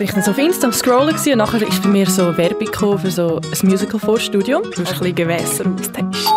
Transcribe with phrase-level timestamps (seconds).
[0.00, 3.10] Ich war so auf Insta am Scrollen und nachher ist bei mir so Werbung für
[3.10, 4.62] so ein Musical-Vorstudium.
[4.62, 6.32] Du hast ein bisschen Gewässer austauschen.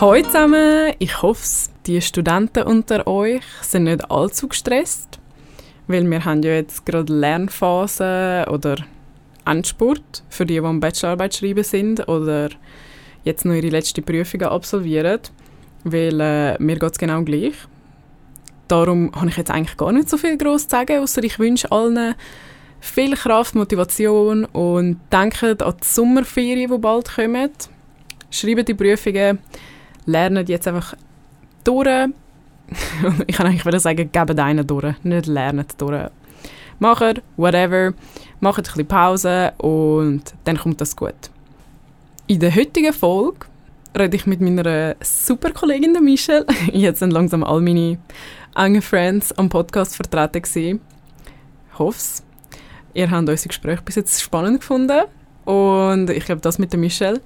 [0.00, 1.42] Hallo zusammen, ich hoffe,
[1.84, 5.18] die Studenten unter euch sind nicht allzu gestresst,
[5.88, 8.76] weil wir haben ja jetzt gerade Lernphase oder
[9.44, 12.48] Endspurt für die, die am Bachelorarbeit schreiben sind oder
[13.24, 15.20] jetzt noch ihre letzte Prüfungen absolvieren,
[15.84, 17.56] weil äh, mir geht es genau gleich.
[18.68, 21.70] Darum habe ich jetzt eigentlich gar nicht so viel groß zu sagen, außer ich wünsche
[21.70, 22.14] allen
[22.80, 27.50] viel Kraft, Motivation und denkt an die Sommerferien, die bald kommen.
[28.30, 29.38] Schreibt die Prüfungen,
[30.04, 30.94] lernt jetzt einfach
[31.64, 32.08] durch.
[33.26, 36.10] ich kann eigentlich sagen, gebt einen durch, nicht lernt durch.
[36.78, 37.94] Macht whatever,
[38.40, 41.14] macht ein bisschen Pause und dann kommt das gut.
[42.26, 43.46] In der heutigen Folge
[43.96, 46.44] rede ich mit meiner super Kollegin Michelle.
[46.72, 47.98] Jetzt sind langsam all meine
[48.56, 50.80] engen Friends am Podcast vertreten gewesen.
[51.72, 52.22] Ich hoffe.
[52.94, 55.02] Ihr habt unser Gespräch bis jetzt spannend gefunden
[55.44, 57.20] und ich glaube, das mit der Michelle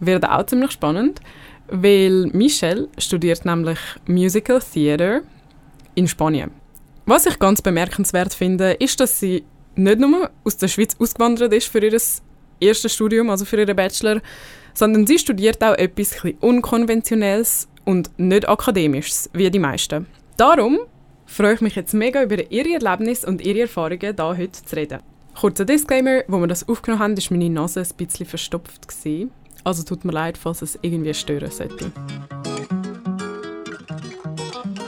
[0.00, 1.20] wird auch ziemlich spannend,
[1.68, 5.20] weil Michelle studiert nämlich Musical Theater
[5.94, 6.50] in Spanien.
[7.04, 11.68] Was ich ganz bemerkenswert finde, ist, dass sie nicht nur aus der Schweiz ausgewandert ist
[11.68, 11.98] für ihr
[12.60, 14.22] erstes Studium, also für ihren Bachelor,
[14.72, 20.06] sondern sie studiert auch etwas Unkonventionelles und nicht Akademisches, wie die meisten.
[20.36, 20.78] Darum
[21.26, 25.00] freue ich mich jetzt mega über Ihre Erlebnisse und Ihre Erfahrungen, hier heute zu reden.
[25.38, 28.88] Kurzer Disclaimer, wo wir das aufgenommen haben, war meine Nase ein bisschen verstopft.
[28.88, 29.30] Gewesen.
[29.64, 31.92] Also tut mir leid, falls es irgendwie stören sollte.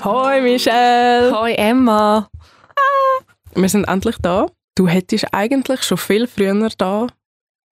[0.04, 1.32] Hoi Michelle!
[1.38, 2.28] Hoi Emma!
[2.74, 3.24] Ah.
[3.54, 4.46] Wir sind endlich da.
[4.74, 7.06] Du hättest eigentlich schon viel früher da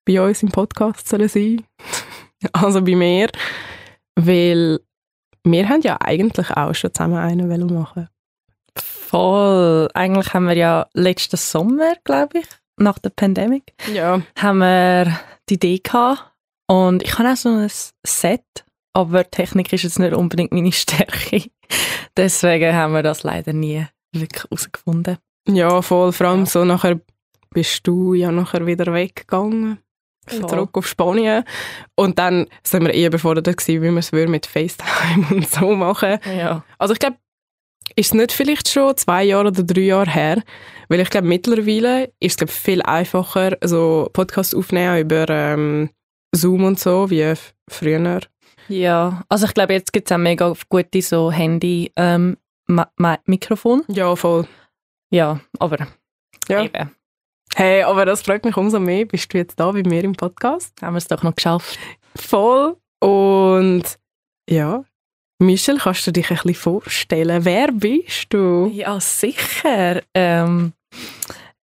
[0.07, 1.65] bei uns im Podcast sollen sein
[2.53, 3.29] Also bei mir.
[4.17, 4.81] Weil
[5.45, 8.09] wir haben ja eigentlich auch schon zusammen einen machen.
[8.77, 9.89] Voll.
[9.95, 14.23] Eigentlich haben wir ja letzten Sommer, glaube ich, nach der Pandemie, ja.
[14.39, 16.33] haben wir die Idee gehabt.
[16.69, 17.69] Und ich habe auch so ein
[18.07, 18.45] Set,
[18.93, 21.51] aber Technik ist jetzt nicht unbedingt meine Stärke.
[22.17, 25.19] Deswegen haben wir das leider nie wirklich herausgefunden.
[25.49, 26.13] Ja, voll.
[26.13, 26.47] Vor allem ja.
[26.47, 27.01] so nachher
[27.51, 29.79] bist du ja nachher wieder weggegangen.
[30.31, 30.49] Voll.
[30.49, 31.45] zurück auf Spanien.
[31.95, 36.19] Und dann sind wir eher überfordert gewesen, wie wir es mit FaceTime und so machen.
[36.37, 36.65] Ja.
[36.79, 37.17] Also ich glaube,
[37.97, 40.43] ist es nicht vielleicht schon zwei Jahre oder drei Jahre her,
[40.89, 45.91] weil ich glaube, mittlerweile ist es glaub, viel einfacher, so Podcasts aufnehmen über ähm,
[46.33, 47.35] Zoom und so, wie
[47.69, 48.21] früher.
[48.69, 53.83] Ja, also ich glaube, jetzt gibt es auch mega gute so Handy-Mikrofon.
[53.89, 54.47] Ähm, ja, voll.
[55.11, 55.89] Ja, aber
[56.49, 56.63] ja.
[56.63, 56.91] eben.
[57.61, 59.05] Hey, aber das freut mich umso mehr.
[59.05, 60.81] Bist du jetzt da bei mir im Podcast?
[60.81, 61.79] Haben wir es doch noch geschafft.
[62.17, 62.79] Voll.
[63.01, 63.83] Und
[64.49, 64.83] ja,
[65.39, 67.45] Michelle, kannst du dich ein bisschen vorstellen?
[67.45, 68.71] Wer bist du?
[68.73, 70.01] Ja, sicher.
[70.15, 70.73] Ähm,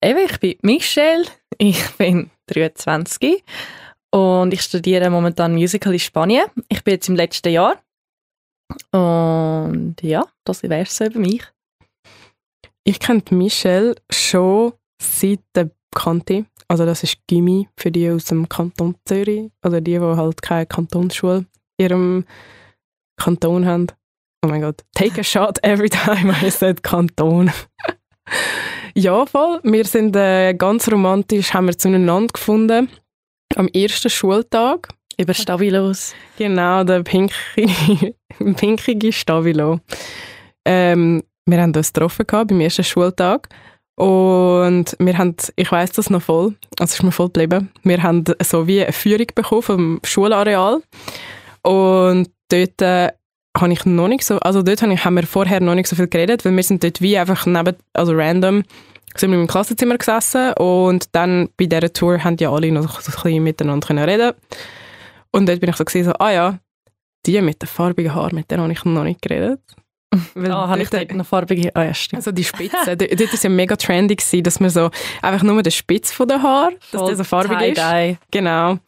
[0.00, 1.24] eben, ich bin Michelle,
[1.58, 3.42] ich bin 23
[4.12, 6.46] und ich studiere momentan Musical in Spanien.
[6.68, 7.82] Ich bin jetzt im letzten Jahr.
[8.92, 11.42] Und ja, das wäre es so über mich.
[12.84, 16.46] Ich kenne Michelle schon seit der Kante.
[16.68, 20.66] Also das ist Gimmi für die aus dem Kanton Zürich oder die, die halt keine
[20.66, 21.46] Kantonsschule
[21.78, 22.24] in ihrem
[23.16, 23.86] Kanton haben.
[24.44, 27.50] Oh mein Gott, take a shot every time I said Kanton.
[28.94, 29.60] ja, voll.
[29.64, 32.88] Wir sind äh, ganz romantisch, haben wir zueinander gefunden.
[33.56, 34.88] Am ersten Schultag.
[35.18, 36.14] Über Stabilos.
[36.38, 38.14] Genau, der pinkige,
[38.56, 39.80] pinkige Stabilo.
[40.64, 43.48] Ähm, wir haben uns getroffen beim ersten Schultag.
[44.00, 48.24] Und wir haben, ich weiß das noch voll, also ist mir voll geblieben, wir haben
[48.42, 50.80] so wie eine Führung bekommen vom Schulareal.
[51.60, 53.10] Und dort äh,
[53.54, 55.96] habe ich noch nicht so, also dort habe ich, haben wir vorher noch nicht so
[55.96, 58.62] viel geredet, weil wir sind dort wie einfach neben, also random,
[59.16, 63.12] sind wir im Klassenzimmer gesessen und dann bei dieser Tour haben ja alle noch so
[63.12, 64.32] ein bisschen miteinander können reden.
[65.30, 66.58] Und dort bin ich so gesehen so, ah ja,
[67.26, 69.60] die mit den farbigen Haaren, mit denen habe ich noch nicht geredet.
[70.34, 71.74] Weil oh, habe ich dort noch farbige...
[71.74, 72.18] Ah, ja, stimmt.
[72.18, 72.96] Also die Spitze.
[72.96, 74.90] dort war es ja mega trendy, gewesen, dass man so
[75.22, 78.18] einfach nur den Spitz von der Haar, dass der so farbig ist.
[78.32, 78.78] Genau.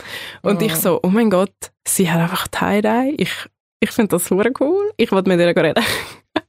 [0.42, 0.64] Und oh.
[0.64, 1.52] ich so, oh mein Gott,
[1.86, 3.14] sie hat einfach Tie-Dye.
[3.18, 3.32] Ich,
[3.78, 4.90] ich finde das super cool.
[4.96, 5.84] Ich wollte mit ihr reden.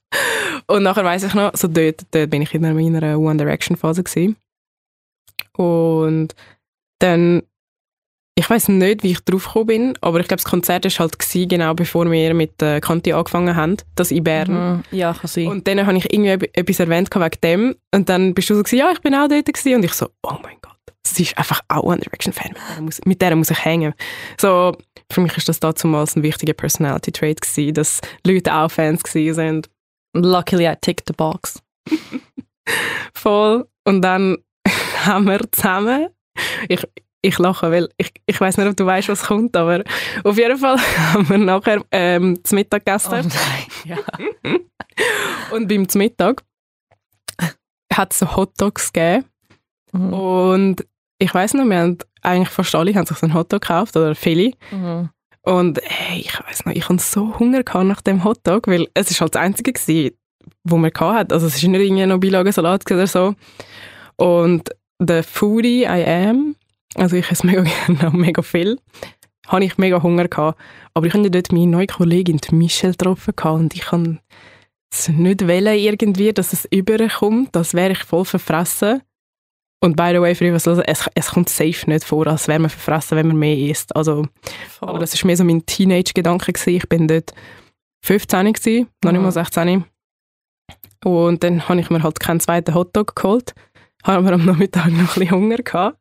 [0.68, 4.04] und nachher weiss ich noch, so dort, dort bin ich in meiner One Direction Phase
[4.04, 4.38] gewesen.
[5.56, 6.34] Und
[6.98, 7.44] dann
[8.36, 11.20] ich weiß nicht, wie ich drauf gekommen bin, aber ich glaube, das Konzert war halt
[11.20, 14.52] gewesen, genau bevor wir mit äh, Kanti angefangen haben, das in Bern.
[14.78, 14.84] Mhm.
[14.92, 15.48] Ja, kann sein.
[15.48, 18.80] Und dann habe ich irgendwie etwas erwähnt wegen dem und dann bist du so, gewesen,
[18.80, 19.76] ja, ich bin auch dort gewesen.
[19.76, 23.22] und ich so, oh mein Gott, sie ist einfach auch One Direction Fan, mit mit
[23.22, 23.94] der muss ich hängen.
[24.40, 24.76] So,
[25.12, 29.36] für mich ist das damals ein wichtiger Personality Trait gewesen, dass Leute auch Fans gewesen
[29.36, 29.70] sind.
[30.16, 31.62] Luckily I ticked the box.
[33.14, 33.68] Voll.
[33.84, 34.38] Und dann
[35.06, 36.08] haben wir zusammen,
[36.68, 36.88] ich,
[37.24, 39.84] ich lache, weil ich, ich weiß nicht, ob du weißt, was kommt, aber
[40.24, 40.78] auf jeden Fall
[41.14, 43.32] haben wir nachher ähm, zum Mittag gegessen.
[43.32, 43.98] Oh ja.
[45.56, 46.44] Und beim Mittag
[47.92, 49.26] hat es so Hotdogs gegeben.
[49.94, 50.14] Mhm.
[50.14, 50.86] Und
[51.18, 54.16] ich weiß noch, wir haben eigentlich fast alle haben sich so einen Hotdog gekauft, oder
[54.16, 54.52] viele.
[54.72, 55.10] Mhm.
[55.44, 59.12] Und hey, ich weiß noch, ich hatte so Hunger gehabt nach dem Hotdog, weil es
[59.12, 60.16] ist halt das Einzige gewesen,
[60.64, 61.36] wo man hatte.
[61.36, 63.36] Also es ist nicht irgendwie noch Beilagensalat oder so.
[64.18, 66.56] Und der Foodie I am,
[66.96, 68.80] also ich esse mega gerne auch mega viel,
[69.48, 70.60] habe ich mega Hunger gehabt.
[70.94, 74.20] Aber ich hatte dort meine neue Kollegin, die Michelle, getroffen und ich kann
[74.92, 79.02] es nicht wollen irgendwie, dass es überkommt, als wäre ich voll verfressen.
[79.82, 82.70] Und by the way, für was es, es kommt safe nicht vor, als wäre man
[82.70, 83.94] verfressen, wenn man mehr isst.
[83.96, 84.26] Also,
[84.70, 84.90] Voll.
[84.90, 86.54] aber das war mehr so mein Teenage-Gedanke.
[86.68, 87.34] Ich bin dort
[88.06, 89.84] 15 gewesen, noch nicht mal 16.
[91.04, 93.54] Und dann habe ich mir halt keinen zweiten Hotdog geholt.
[94.04, 95.98] Habe aber am Nachmittag noch ein bisschen Hunger gehabt.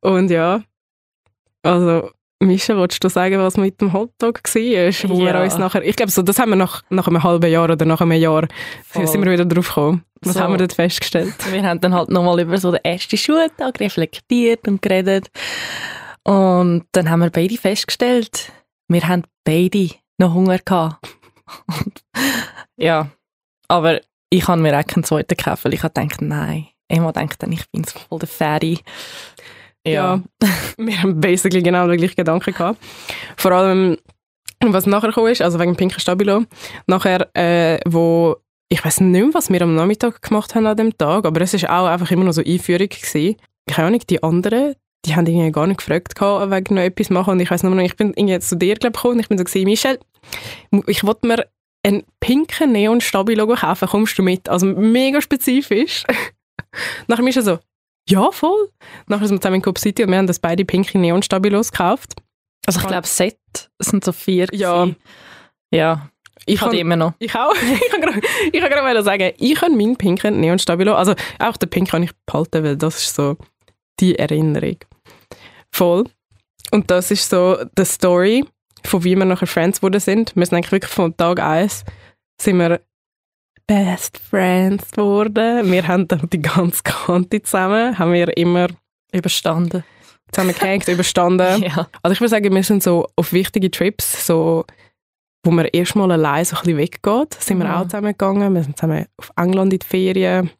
[0.00, 0.62] Und ja,
[1.62, 5.10] also Mischa, willst du sagen, was mit dem Hotdog war?
[5.10, 5.42] Wo wir Ja.
[5.44, 8.00] uns nachher, ich glaube, so, das haben wir nach, nach einem halben Jahr oder nach
[8.00, 8.48] einem Jahr
[8.84, 9.06] Voll.
[9.06, 10.04] sind wir wieder drauf gekommen.
[10.22, 10.40] Was So.
[10.40, 11.34] haben wir dort festgestellt?
[11.52, 15.30] Wir haben dann halt nochmal über so den ersten Schultag reflektiert und geredet.
[16.24, 18.52] Und dann haben wir beide festgestellt,
[18.88, 19.88] wir haben beide
[20.18, 21.04] noch Hunger gehabt.
[22.76, 23.08] Ja,
[23.68, 24.00] aber
[24.30, 26.68] ich habe mir auch keinen zweiten gekauft, weil ich habe gedacht, nein.
[26.92, 28.78] Emma denkt dann, ich bin so voll der Ferry.
[29.86, 30.22] Ja.
[30.76, 32.78] wir haben basically genau den gleichen Gedanken gehabt.
[33.36, 33.96] Vor allem,
[34.60, 36.44] was nachher gekommen ist, also wegen Pinken Stabilo,
[36.86, 38.36] nachher, äh, wo,
[38.68, 41.54] ich weiß nicht mehr, was wir am Nachmittag gemacht haben an dem Tag, aber es
[41.54, 43.36] ist auch einfach immer noch so Einführung gewesen.
[43.68, 44.74] Ich habe auch nicht die anderen,
[45.04, 47.74] die haben irgendwie gar nicht gefragt gehabt, wegen noch etwas machen und ich weiß nur
[47.74, 49.98] noch, ich bin irgendwie zu dir glaub, gekommen und ich bin so gewesen, Michelle,
[50.86, 51.46] ich wollte mir
[51.84, 54.48] einen pinken Neon Stabilo kaufen, kommst du mit?
[54.48, 56.04] Also mega spezifisch.
[57.06, 57.58] Nachher ist er so,
[58.08, 58.70] ja, voll.
[59.06, 62.14] Nachher sind wir zusammen in Coop City und wir haben das beide pinke Neon-Stabilos gekauft.
[62.66, 63.38] Also ich glaube, Set
[63.78, 64.46] sind so vier.
[64.52, 64.84] Ja.
[64.84, 64.96] gewesen.
[65.72, 66.10] Ja,
[66.46, 67.14] Ich ich habe immer noch.
[67.18, 67.54] Ich auch.
[68.52, 72.12] ich kann gerade sagen, ich habe meinen pinken Neon-Stabilo, also auch den pink kann ich
[72.26, 73.36] behalten, weil das ist so
[74.00, 74.76] die Erinnerung.
[75.70, 76.04] Voll.
[76.70, 78.44] Und das ist so die Story,
[78.84, 80.34] von wie wir nachher Friends geworden sind.
[80.34, 81.84] Wir sind eigentlich wirklich von Tag 1
[82.40, 82.80] sind wir
[83.72, 85.72] Best Friends geworden.
[85.72, 88.66] Wir haben dann die ganze Kante zusammen, haben wir immer
[89.12, 89.82] Überstanden.
[90.30, 91.62] zusammen gehängt, überstanden.
[91.62, 91.88] Ja.
[92.02, 94.66] Also ich würde sagen, wir sind so auf wichtige Trips, so,
[95.42, 97.72] wo man erstmal allein so ein bisschen weggeht, sind wir Mhm.
[97.72, 98.54] auch zusammen gegangen.
[98.54, 100.50] Wir sind zusammen auf England in die Ferien.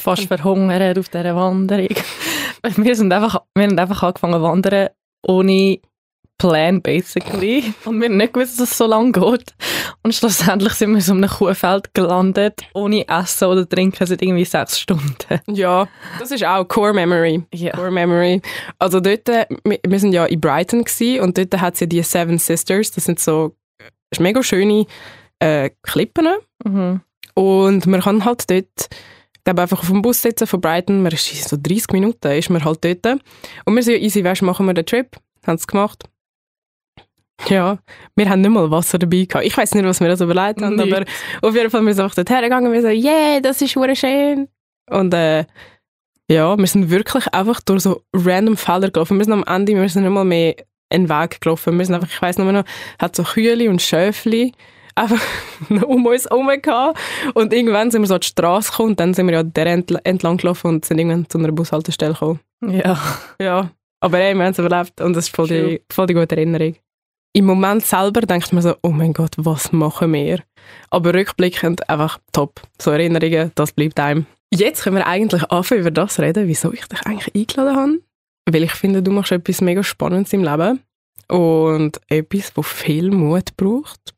[0.00, 1.86] Fast verhungert auf dieser Wanderung.
[2.76, 4.88] wir, sind einfach, wir haben einfach angefangen zu wandern,
[5.24, 5.78] ohne
[6.40, 7.74] Plan, basically.
[7.84, 9.54] Und wir haben nicht gewusst, dass es so lange geht.
[10.02, 14.44] Und schlussendlich sind wir so in einem Kuhfeld gelandet, ohne Essen oder Trinken, seit irgendwie
[14.44, 15.40] sechs Stunden.
[15.48, 15.86] Ja,
[16.18, 17.42] das ist auch Core Memory.
[17.52, 17.72] Ja.
[17.72, 18.40] Core Memory.
[18.78, 22.02] Also dort, äh, wir sind ja in Brighton gewesen, und dort hat es ja die
[22.02, 22.90] Seven Sisters.
[22.92, 23.54] Das sind so
[24.10, 24.86] das ist mega schöne
[25.38, 26.28] äh, Klippen.
[26.64, 27.00] Mhm.
[27.34, 31.12] Und man kann halt dort, ich glaube, einfach auf dem Bus sitzen von Brighton, man
[31.12, 33.20] ist so 30 Minuten, ist man halt dort.
[33.64, 35.16] Und wir sind ja easy, weißt, machen wir den Trip,
[35.46, 36.04] haben es gemacht.
[37.48, 37.78] Ja,
[38.16, 39.46] wir haben nicht mal Wasser dabei gehabt.
[39.46, 40.92] Ich weiß nicht, was wir uns überlegt haben, Nicht.
[40.92, 41.04] aber
[41.42, 44.48] auf jeden Fall, wir sind einfach dort hergegangen, wir so, yeah, das ist hure schön.
[44.90, 45.44] Und äh,
[46.28, 49.18] ja, wir sind wirklich einfach durch so random Felder gelaufen.
[49.18, 50.54] Wir sind am Ende, wir sind nicht mal mehr
[50.90, 51.78] einen Weg gelaufen.
[51.78, 52.64] Wir sind einfach, ich weiß noch noch,
[52.98, 54.52] hat so Kühe und Schöfli
[54.94, 55.20] einfach
[55.86, 56.98] um uns herum gehabt.
[57.34, 59.66] Und irgendwann sind wir so an die Straße gekommen und dann sind wir ja der
[59.66, 62.40] entl entlang gelaufen und sind irgendwann zu einer Bushaltestelle gekommen.
[62.66, 63.00] Ja.
[63.40, 66.36] Ja, aber ey, wir haben es überlebt und das ist voll die, voll die gute
[66.36, 66.76] Erinnerung.
[67.32, 70.42] Im Moment selber denkt man so, oh mein Gott, was machen wir?
[70.90, 72.60] Aber rückblickend einfach top.
[72.80, 74.26] So Erinnerungen, das bleibt einem.
[74.52, 78.00] Jetzt können wir eigentlich anfangen über das reden, wieso ich dich eigentlich eingeladen habe.
[78.50, 80.80] Weil ich finde, du machst etwas mega Spannendes im Leben
[81.28, 84.12] und etwas, wo viel Mut braucht.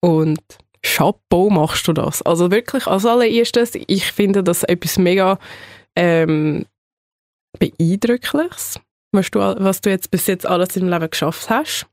[0.00, 0.40] Und
[0.82, 2.22] Chapeau machst du das.
[2.22, 5.38] Also wirklich als allererstes, ich finde das etwas mega
[5.94, 6.66] ähm,
[7.58, 8.80] beeindruckliches,
[9.12, 11.86] was du, was du jetzt bis jetzt alles im Leben geschafft hast.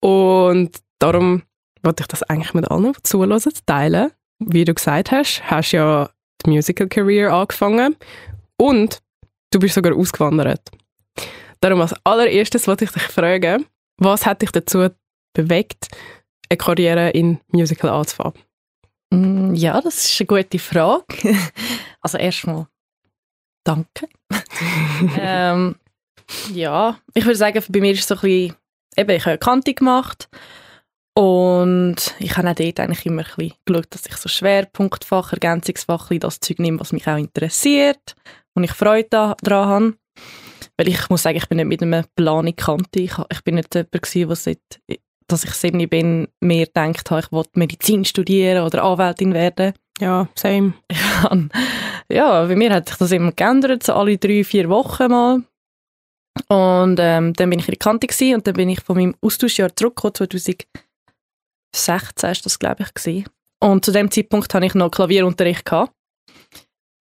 [0.00, 1.42] Und darum
[1.82, 4.10] wollte ich das eigentlich mit allen, die zuhören, teilen.
[4.38, 6.10] Wie du gesagt hast, hast ja
[6.44, 7.96] die Musical Career angefangen
[8.58, 9.02] und
[9.50, 10.70] du bist sogar ausgewandert.
[11.60, 13.66] Darum als allererstes wollte ich dich fragen,
[13.98, 14.88] was hat dich dazu
[15.32, 15.88] bewegt,
[16.50, 18.34] eine Karriere in Musical anzufangen?
[19.10, 21.04] Mm, Ja, das ist eine gute Frage.
[22.02, 22.68] Also erstmal
[23.64, 24.06] danke.
[25.18, 25.74] ähm,
[26.52, 28.54] ja, ich würde sagen, bei mir ist es so ein bisschen,
[28.96, 30.28] eben, ich habe eine Kante gemacht
[31.14, 36.10] und ich habe auch dort eigentlich immer ein bisschen geschaut, dass ich so Schwerpunktfach, Ergänzungsfach,
[36.18, 38.14] das Zeug nehme, was mich auch interessiert.
[38.54, 39.08] wo ich Freude
[39.42, 39.94] daran habe.
[40.76, 43.00] Weil ich muss sagen, ich bin nicht mit einem Plan kannte.
[43.00, 44.58] Ich, ich bin nicht jemand gewesen, der seit,
[45.26, 49.72] dass ich 7 bin, mehr gedacht habe, ich will Medizin studieren oder Anwältin werden.
[49.98, 50.74] Ja, same.
[52.10, 55.42] ja, bei mir hat sich das immer geändert, so alle drei, vier Wochen mal.
[56.48, 59.14] Und ähm, dann bin ich in der Kante gewesen, und dann bin ich von meinem
[59.20, 60.68] Austauschjahr zurückgekommen, 2016
[62.30, 63.28] ist das, glaube ich, gewesen.
[63.60, 65.92] Und zu dem Zeitpunkt hatte ich noch Klavierunterricht gehabt.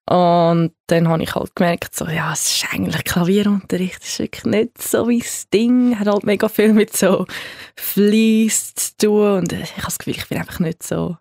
[0.07, 4.45] Und dann habe ich halt gemerkt, so, ja, es ist eigentlich Klavierunterricht, das ist wirklich
[4.45, 7.25] nicht so mein Ding, hat halt mega viel mit so
[7.75, 11.17] Fleiss zu tun und ich habe das Gefühl, ich bin einfach nicht so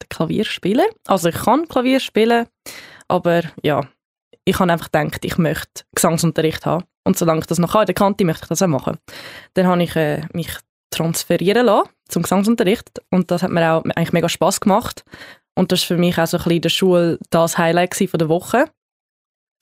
[0.00, 0.86] der Klavierspieler.
[1.06, 2.46] Also ich kann Klavier spielen,
[3.06, 3.86] aber ja,
[4.46, 7.86] ich habe einfach gedacht, ich möchte Gesangsunterricht haben und solange ich das noch habe, in
[7.86, 8.98] der Kante, möchte ich das auch machen.
[9.54, 10.50] Dann habe ich äh, mich
[10.90, 15.04] transferieren lassen zum Gesangsunterricht und das hat mir auch eigentlich mega Spaß gemacht
[15.56, 18.18] und das war für mich auch so ein bisschen in der Schule das Highlight von
[18.18, 18.66] der Woche.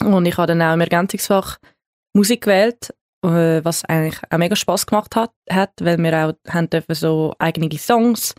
[0.02, 1.58] Und ich habe dann auch im Ergänzungsfach
[2.14, 6.68] Musik gewählt, äh, was eigentlich auch mega Spaß gemacht hat, hat weil wir auch haben
[6.68, 8.34] dürfen so eigene Songs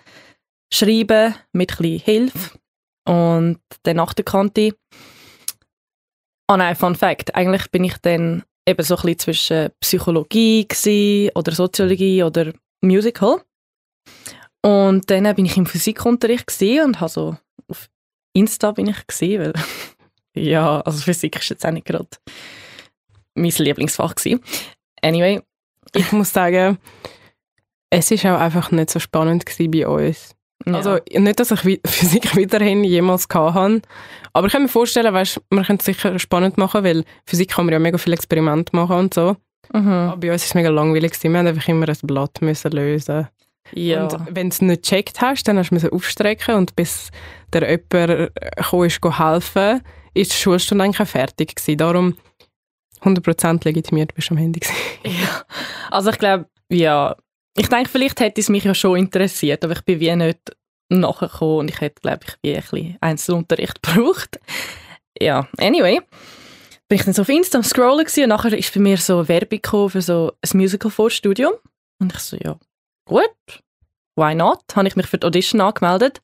[0.74, 2.60] schreiben mit ein bisschen Hilfe.
[3.08, 4.76] Und dann nach der Kante
[6.48, 7.34] Ah nein, Fun Fact.
[7.36, 13.42] Eigentlich bin ich dann eben so ein bisschen zwischen Psychologie oder Soziologie oder Musical.
[14.62, 16.52] Und dann bin ich im Physikunterricht
[16.84, 17.90] und habe so auf
[18.34, 19.54] Insta bin ich gesehen, weil
[20.36, 22.10] ja, also Physik ist jetzt auch nicht gerade
[23.36, 24.42] mein Lieblingsfach gewesen.
[25.02, 25.42] Anyway.
[25.94, 26.78] Ich muss sagen,
[27.90, 30.35] es ist auch einfach nicht so spannend bei uns.
[30.66, 30.74] Ja.
[30.74, 33.82] Also nicht, dass ich Physik weiterhin jemals hatte,
[34.34, 37.66] aber ich kann mir vorstellen, weißt, man könnte es sicher spannend machen, weil Physik kann
[37.66, 39.38] man ja mega viele Experimente machen und so.
[39.74, 39.90] Mhm.
[39.90, 41.34] Aber bei uns ist es mega langweilig gewesen.
[41.34, 43.28] Wir mussten einfach immer ein Blatt müssen lösen.
[43.74, 44.04] Ja.
[44.04, 47.10] Und wenn du es nicht gecheckt hast, dann hast du aufstrecken und bis
[47.54, 49.82] der jemand kam, ist helfen,
[50.14, 51.78] ist die Schulstunde eigentlich fertig gewesen.
[51.78, 52.16] Darum
[53.02, 54.60] 100% legitimiert bist du am Handy
[55.04, 55.44] Ja,
[55.90, 57.16] also ich glaube, ja,
[57.58, 60.56] ich denke, vielleicht hätte es mich ja schon interessiert, aber ich bin wie nicht
[60.90, 64.40] nachgekommen und ich hätte, glaube ich, wie ein bisschen Einzelunterricht gebraucht.
[65.20, 66.02] Ja, anyway,
[66.90, 69.90] bin ich dann so auf Insta am Scrollen und nachher ist bei mir so Werbung
[69.90, 71.54] für so ein Musical-Vorstudium
[72.00, 72.58] und ich so, ja,
[73.08, 73.64] gut,
[74.16, 74.64] why not?
[74.76, 76.22] Habe ich mich für die Audition angemeldet.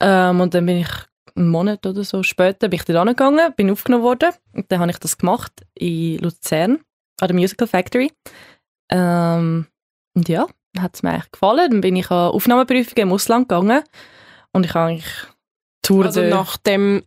[0.00, 0.88] Ähm, und dann bin ich
[1.34, 4.32] einen Monat oder so später bin ich dort angegangen, bin aufgenommen worden.
[4.52, 6.80] Und dann habe ich das gemacht in Luzern,
[7.20, 8.12] an der Musical Factory.
[8.90, 9.66] Ähm,
[10.14, 10.46] und ja,
[10.78, 11.70] hat es mir eigentlich gefallen.
[11.70, 13.82] Dann bin ich an Aufnahmeprüfungen im Ausland gegangen.
[14.52, 15.26] Und ich habe eigentlich
[15.82, 17.02] Tour Also nach dem,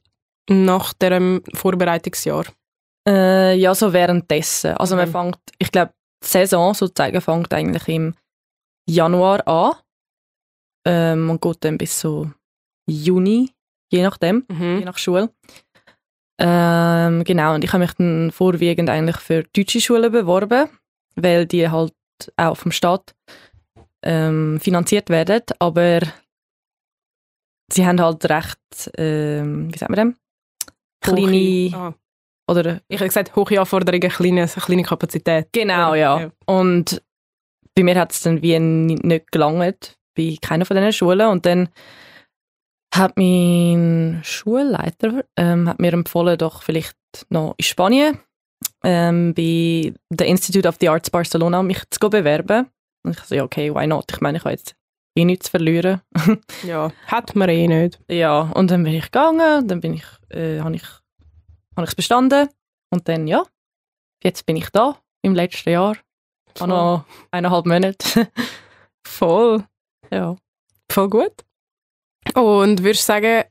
[0.50, 2.45] nach dem Vorbereitungsjahr?
[3.07, 4.75] Äh, ja, so währenddessen.
[4.77, 5.93] Also man fängt, ich glaube,
[6.24, 8.15] die Saison sozusagen fängt eigentlich im
[8.89, 9.74] Januar an
[10.86, 12.31] ähm, und geht dann bis so
[12.88, 13.51] Juni,
[13.91, 14.79] je nachdem, mhm.
[14.79, 15.29] je nach Schule.
[16.39, 20.69] Ähm, genau, und ich habe mich dann vorwiegend eigentlich für deutsche Schulen beworben,
[21.15, 21.93] weil die halt
[22.38, 23.15] auch vom Staat
[24.03, 26.01] ähm, finanziert werden, aber
[27.72, 30.15] sie haben halt recht, ähm, wie sagen wir dem?
[31.01, 31.94] Kleine, ah.
[32.48, 32.82] oder...
[32.88, 35.50] Ich habe gesagt, hohe Anforderungen, kleine, kleine Kapazität.
[35.51, 36.22] Genau, ja.
[36.22, 36.32] ja.
[36.46, 37.01] Und
[37.75, 41.30] bei mir hat es dann wie nicht gelangt, bei keiner von diesen Schulen.
[41.30, 41.70] Und dann
[42.94, 46.98] hat mein Schulleiter ähm, hat mir empfohlen, doch vielleicht
[47.30, 48.20] noch in Spanien
[48.84, 52.67] ähm, bei der Institute of the Arts Barcelona mich zu bewerben.
[53.03, 54.12] Und ich so, ja, okay, why not?
[54.12, 54.75] Ich meine, ich habe jetzt
[55.15, 56.01] eh nichts zu verlieren.
[56.63, 58.00] ja, hat man eh nicht.
[58.10, 60.84] Ja, und dann bin ich gegangen, dann bin ich, äh, habe ich
[61.82, 62.50] ich bestanden
[62.91, 63.43] und dann, ja,
[64.24, 65.98] jetzt bin ich da im letzten Jahr
[66.55, 66.67] Voll.
[66.67, 68.32] noch eineinhalb Monate.
[69.08, 69.63] Voll.
[70.12, 70.36] Ja.
[70.91, 71.43] Voll gut.
[72.36, 73.43] Und würdest du sagen,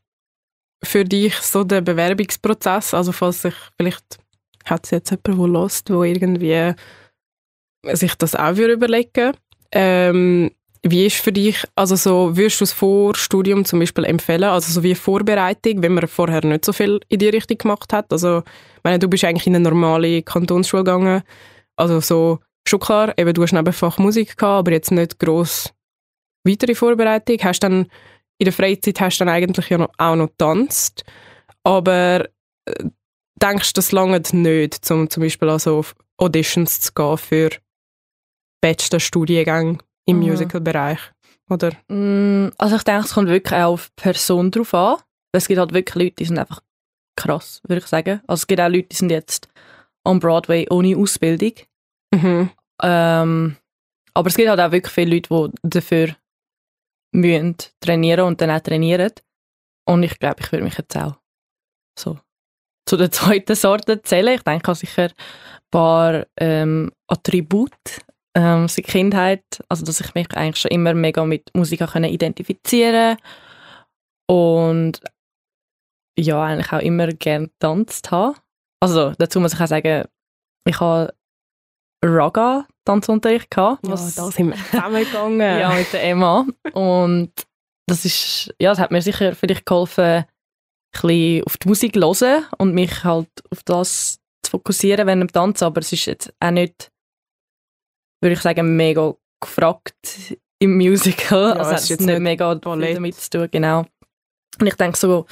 [0.85, 4.19] für dich so der Bewerbungsprozess, also falls sich vielleicht
[4.65, 6.75] hat es jetzt jemand, der lost, wo irgendwie
[7.93, 9.33] sich das auch überlegen
[9.73, 10.51] ähm,
[10.85, 14.83] wie ist für dich, also so, würdest du das Vorstudium zum Beispiel empfehlen, also so
[14.83, 18.13] wie Vorbereitung, wenn man vorher nicht so viel in die Richtung gemacht hat?
[18.13, 21.23] Also, ich meine, du bist eigentlich in eine normale Kantonsschule gegangen,
[21.77, 25.73] also so schon klar, eben, du hast nebenfach Musik gehabt, aber jetzt nicht gross
[26.45, 27.39] weitere Vorbereitung.
[27.43, 27.87] Hast dann,
[28.39, 31.05] in der Freizeit hast du dann eigentlich ja noch, auch noch getanzt,
[31.63, 32.27] aber
[32.67, 32.85] äh,
[33.43, 37.51] denkst du, das lange nicht, um zum Beispiel also auf Auditions zu gehen für
[38.63, 40.23] Bachelor-Studiengänge im mhm.
[40.23, 41.01] Musical-Bereich,
[41.51, 41.73] oder?
[41.89, 44.99] Mm, also ich denke, es kommt wirklich auch auf die Person drauf an.
[45.33, 46.63] Es gibt halt wirklich Leute, die sind einfach
[47.17, 48.21] krass, würde ich sagen.
[48.27, 49.49] Also es gibt auch Leute, die sind jetzt
[50.05, 51.53] on Broadway ohne Ausbildung
[52.15, 52.51] Mhm.
[52.83, 53.57] Ähm,
[54.15, 56.17] aber es gibt halt auch wirklich viele Leute, die dafür
[57.13, 59.13] müssen trainieren und dann auch trainieren.
[59.89, 61.17] Und ich glaube, ich würde mich jetzt auch
[61.99, 62.19] so
[62.93, 64.35] zu der zweiten Sorte zählen.
[64.35, 67.71] Ich denke, ich habe sicher ein paar ähm, Attribute
[68.35, 73.17] ähm, seit Kindheit, also dass ich mich eigentlich schon immer mega mit Musik können identifizieren
[74.27, 75.01] und
[76.19, 78.37] ja, eigentlich auch immer gerne getanzt habe.
[78.81, 80.05] Also dazu muss ich auch sagen,
[80.67, 81.15] ich habe
[82.05, 83.81] Raga Tanzunterricht gehabt.
[83.85, 85.61] Was, ja, da sind wir zusammengegangen.
[85.61, 86.47] ja, mit der Emma.
[86.75, 87.33] Und
[87.87, 90.25] das ist, ja, das hat mir sicher vielleicht geholfen,
[90.93, 95.65] bisschen auf die Musik hören und mich halt auf das zu fokussieren während dem Tanzen.
[95.65, 96.91] Aber es ist jetzt auch nicht,
[98.21, 101.51] würde ich sagen, mega gefragt im Musical.
[101.51, 102.97] Ja, also es ist jetzt nicht mega Ballett.
[102.97, 103.87] damit zu tun, genau.
[104.61, 105.27] Und ich denke, so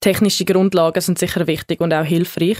[0.00, 2.58] technische Grundlagen sind sicher wichtig und auch hilfreich.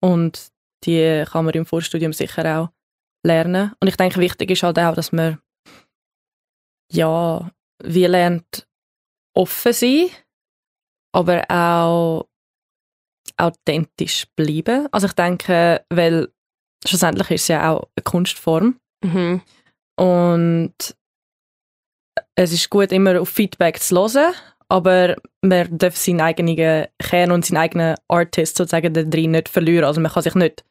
[0.00, 0.48] Und
[0.84, 2.68] die kann man im Vorstudium sicher auch
[3.26, 3.72] lernen.
[3.80, 5.38] Und ich denke, wichtig ist halt auch, dass man
[6.90, 7.50] ja,
[7.84, 8.66] wie lernt
[9.34, 10.08] offen sein,
[11.18, 12.26] aber auch
[13.36, 14.88] authentisch bleiben.
[14.92, 16.28] Also ich denke, weil
[16.86, 19.42] schlussendlich ist es ja auch eine Kunstform Mhm.
[19.98, 20.74] und
[22.34, 24.34] es ist gut, immer auf Feedback zu hören,
[24.68, 29.84] aber man darf seinen eigenen Kern und seinen eigenen Artist sozusagen da drin nicht verlieren.
[29.84, 30.64] Also man kann sich nicht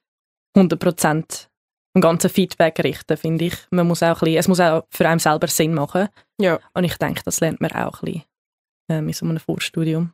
[0.57, 1.47] 100%
[1.95, 3.55] im ganzen Feedback richten, finde ich.
[3.71, 6.09] Man muss auch ein bisschen, es muss auch für einen selber Sinn machen.
[6.39, 6.59] Ja.
[6.73, 8.23] Und ich denke, das lernt man auch ein bisschen
[8.91, 10.13] ähm, in so einem Vorstudium.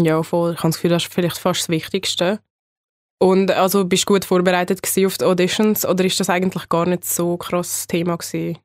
[0.00, 0.52] Ja, voll.
[0.52, 2.40] Ich habe das Gefühl, das ist vielleicht fast das Wichtigste.
[3.20, 7.04] Und also bist du gut vorbereitet auf die Auditions oder ist das eigentlich gar nicht
[7.04, 8.58] so krass Thema gewesen?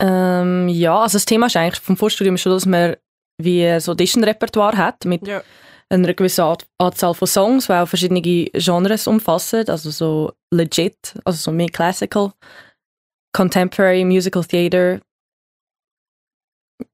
[0.00, 2.96] Ähm, ja, also das Thema ist eigentlich vom Vorstudium schon, dass man
[3.38, 5.42] wie ein Audition-Repertoire hat mit Ja.
[5.90, 11.38] einer gewissen Art, Anzahl von Songs, die auch verschiedene Genres umfassen, also so legit, also
[11.38, 12.32] so mehr Classical,
[13.34, 15.00] Contemporary, Musical Theater,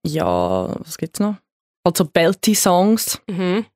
[0.05, 1.37] ja, was gibt's noch?
[1.89, 3.67] Also belty Songs, Mhm.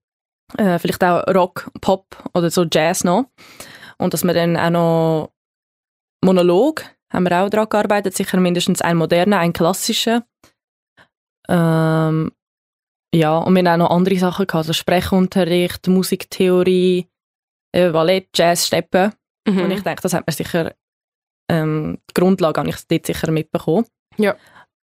[0.59, 3.26] äh, vielleicht auch Rock, Pop oder so Jazz noch.
[3.99, 5.33] Und dass wir dann auch noch
[6.25, 10.25] Monolog haben wir auch daran gearbeitet, sicher mindestens ein moderner, ein klassischer.
[11.48, 12.33] Ähm,
[13.14, 17.09] ja, und wir haben auch noch andere Sachen gehabt, also Sprechunterricht, Musiktheorie,
[17.72, 19.12] äh, Ballett, Jazz, Steppen.
[19.46, 19.59] Mhm.
[19.62, 20.75] Und ich denke, das hat man sicher,
[21.51, 23.87] ähm, die Grundlage habe ich dort sicher mitbekommen.
[24.16, 24.37] Ja.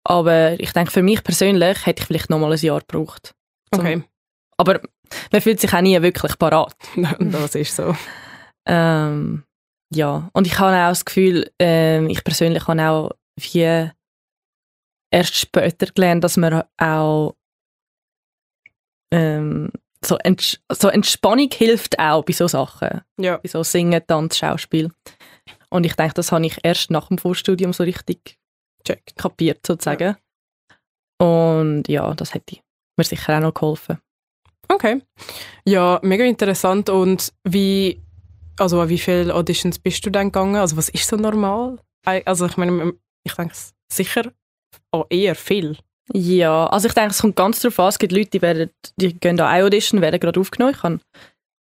[0.05, 3.35] Aber ich denke, für mich persönlich hätte ich vielleicht noch mal ein Jahr gebraucht.
[3.73, 4.03] okay.
[4.57, 4.81] Aber
[5.33, 6.75] man fühlt sich auch nie wirklich parat.
[7.19, 7.95] das ist so.
[8.67, 9.45] Ähm,
[9.95, 13.91] ja, und ich habe auch das Gefühl, ähm, ich persönlich habe auch wie
[15.11, 17.35] erst später gelernt, dass man auch
[19.13, 19.71] ähm,
[20.05, 23.39] so, Entsch so Entspannung hilft auch bei so Sachen, Ja.
[23.39, 24.91] bei so Singen, Tanz, Schauspiel.
[25.71, 28.39] Und ich denke, das habe ich erst nach dem Vorstudium so richtig
[28.87, 29.15] Check.
[29.17, 30.17] kapiert, sozusagen.
[31.21, 32.57] Und ja, das hätte
[32.97, 33.99] mir sicher auch noch geholfen.
[34.69, 35.03] Okay.
[35.65, 36.89] Ja, mega interessant.
[36.91, 38.01] Und wie,
[38.59, 40.57] also an wie viele Auditions bist du dann gegangen?
[40.57, 41.79] Also was ist so normal?
[42.05, 42.93] Also ich meine,
[43.25, 43.55] ich denke
[43.93, 44.31] sicher
[44.93, 45.77] auch eher viel.
[46.15, 47.89] Ja, also ich denke, es kommt ganz darauf an.
[47.89, 50.73] Es gibt Leute, die, werden, die gehen an eine Audition, werden gerade aufgenommen.
[50.75, 51.01] Ich kann,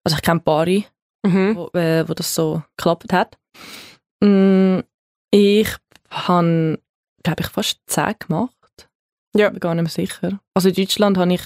[0.05, 0.85] also ich kenne Paare,
[1.27, 1.57] Mhm.
[1.57, 3.37] wo, äh, wo das so geklappt hat.
[4.23, 4.81] Mm,
[5.33, 5.69] ich
[6.11, 6.79] habe,
[7.27, 8.89] glaube ich, fast zehn gemacht.
[9.35, 9.51] Ja.
[9.51, 10.41] Bin gar nicht mehr sicher.
[10.55, 11.43] Also in Deutschland habe ich,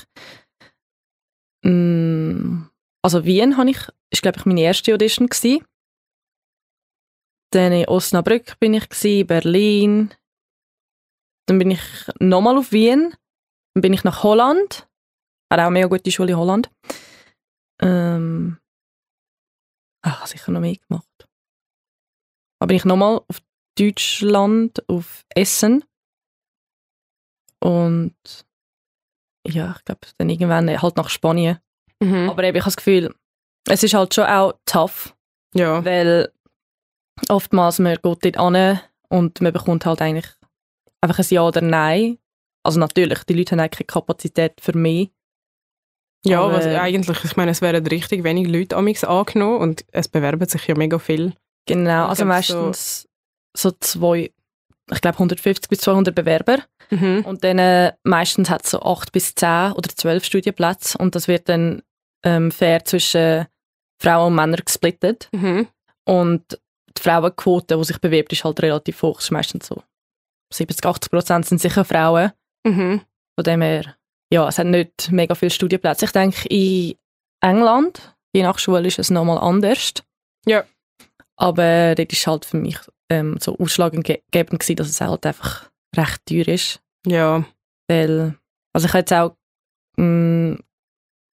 [1.64, 2.64] mm,
[3.02, 3.78] also Wien habe ich,
[4.10, 5.64] ist glaube ich meine erste Audition gewesen.
[7.52, 10.14] Dann in Osnabrück bin ich gewesen, Berlin.
[11.46, 11.82] Dann bin ich
[12.20, 13.14] nochmal auf Wien.
[13.74, 14.86] Dann bin ich nach Holland.
[15.50, 16.70] Hat auch eine mega gute Schule in Holland.
[17.82, 18.60] Ähm,
[20.04, 21.28] ich habe sicher noch mehr gemacht.
[22.60, 23.40] Aber bin ich nochmal auf
[23.80, 25.84] Deutschland, auf Essen.
[27.62, 28.14] Und
[29.46, 31.58] ja, ich glaube, dann irgendwann halt nach Spanien.
[32.02, 32.30] Mhm.
[32.30, 33.14] Aber eben, ich habe das Gefühl,
[33.68, 35.14] es ist halt schon auch tough,
[35.54, 35.84] Ja.
[35.84, 36.32] weil
[37.28, 40.26] oftmals man geht dort an und man bekommt halt eigentlich
[41.02, 42.18] einfach ein Ja oder Nein.
[42.62, 45.06] Also natürlich, die Leute haben eigentlich keine Kapazität für mehr.
[46.24, 50.08] Ja, Aber- was eigentlich, ich meine, es wären richtig wenig Leute amix angenommen und es
[50.08, 51.34] bewerben sich ja mega viel.
[51.66, 53.08] Genau, Ich also meistens
[53.56, 54.30] so, zwei,
[54.92, 56.58] ich glaube 150 bis 200 Bewerber.
[56.90, 57.24] Mhm.
[57.24, 61.28] Und dann äh, meistens hat es so 8 bis 10 oder 12 Studienplätze und das
[61.28, 61.82] wird dann
[62.24, 63.46] ähm, fair zwischen
[64.00, 65.28] Frauen und Männern gesplittet.
[65.32, 65.68] Mhm.
[66.04, 66.58] Und
[66.96, 69.18] die Frauenquote, die sich bewirbt, ist halt relativ hoch.
[69.18, 69.82] Es ist meistens so
[70.52, 72.32] 70, 80 Prozent sind sicher Frauen.
[72.66, 73.02] Mhm.
[73.36, 73.96] Von dem her,
[74.32, 76.06] ja, es hat nicht mega viele Studienplätze.
[76.06, 76.94] Ich denke, in
[77.40, 79.94] England, je nach Schule, ist es nochmal anders.
[80.46, 80.64] Ja.
[81.36, 82.78] Aber dort ist halt für mich
[83.10, 86.80] ähm, so ausschlaggebend gewesen, dass es halt einfach recht teuer ist.
[87.06, 87.44] Ja.
[87.88, 88.36] Weil,
[88.72, 89.36] also ich habe jetzt auch
[89.96, 90.58] eine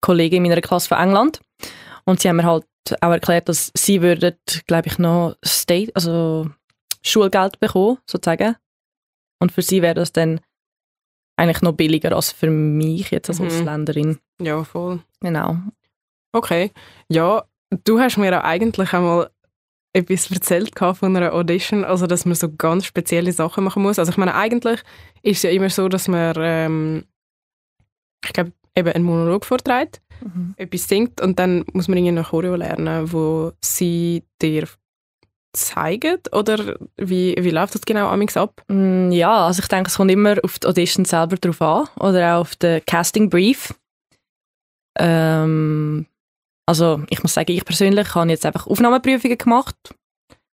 [0.02, 1.42] Kollegin in meiner Klasse von England
[2.06, 2.66] Und sie haben mir halt
[3.02, 4.36] auch erklärt, dass sie würden,
[4.68, 6.50] glaube ich, noch State, also
[7.02, 8.56] Schulgeld bekommen, sozusagen.
[9.40, 10.42] Und für sie wäre das dann
[11.38, 13.48] eigentlich noch billiger als für mich jetzt als Mhm.
[13.48, 14.20] Ausländerin.
[14.42, 15.02] Ja, voll.
[15.22, 15.58] Genau.
[16.34, 16.72] Okay.
[17.10, 17.46] Ja,
[17.86, 19.32] du hast mir auch eigentlich einmal
[19.94, 24.00] etwas erzählt von einer Audition, also dass man so ganz spezielle Sachen machen muss.
[24.00, 24.82] Also ich meine, eigentlich
[25.22, 27.04] ist es ja immer so, dass man, ähm,
[28.26, 30.02] ich glaube, eben einen Monolog vorträgt,
[30.58, 34.68] etwas singt und dann muss man irgendwie eine Choreo lernen, wo sie dir
[35.56, 38.64] zeigen oder wie, wie läuft das genau amix ab?
[38.68, 42.36] Mm, Ja, also ich denke, es kommt immer auf die Audition selber drauf an oder
[42.36, 43.74] auch auf den Casting Brief.
[44.98, 46.08] Ähm,
[46.66, 49.76] also ich muss sagen, ich persönlich habe jetzt einfach Aufnahmeprüfungen gemacht,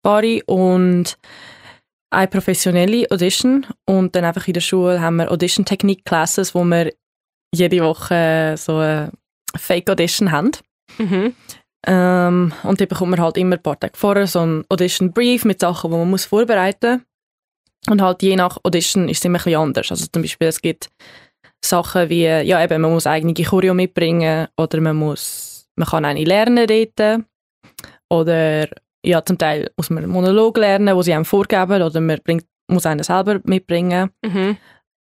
[0.04, 1.18] Bari und
[2.12, 6.94] eine professionelle Audition und dann einfach in der Schule haben wir Audition-Technik-Classes, wo wir
[7.54, 9.12] jede Woche so eine
[9.56, 10.52] Fake-Audition haben.
[10.98, 11.34] Mhm.
[11.88, 15.60] Ähm, und die bekommt man halt immer ein paar Tage vorher so einen Audition-Brief mit
[15.60, 17.02] Sachen, die man muss vorbereiten muss.
[17.90, 19.92] Und halt je nach Audition ist es immer ein bisschen anders.
[19.92, 20.90] Also zum Beispiel, es gibt
[21.64, 26.24] Sachen wie, ja eben, man muss eigene Choreo mitbringen oder man muss, man kann eine
[26.24, 27.24] lernen dort.
[28.10, 28.68] Oder
[29.04, 32.46] ja, zum Teil muss man einen Monolog lernen, wo sie einem vorgeben oder man bringt,
[32.68, 34.58] muss einen selber mitbringen Mhm.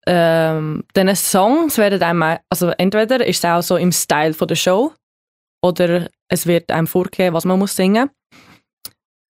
[0.08, 4.56] ähm, dann Songs werden einem, also entweder ist es auch so im Style von der
[4.56, 4.94] Show
[5.64, 8.10] oder es wird einem vorgegeben, was man muss singen.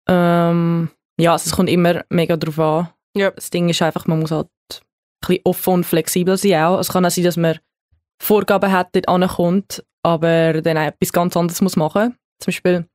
[0.09, 2.89] Ähm, ja, also es kommt immer mega drauf an.
[3.15, 3.31] Ja.
[3.33, 4.79] Das Ding ist einfach, man muss halt ein
[5.21, 6.79] bisschen offen und flexibel sein auch.
[6.79, 7.59] Es kann auch sein, dass man
[8.21, 12.17] Vorgaben hat, dort ankommt, aber dann auch etwas ganz anderes muss machen.
[12.41, 12.87] Zum Beispiel,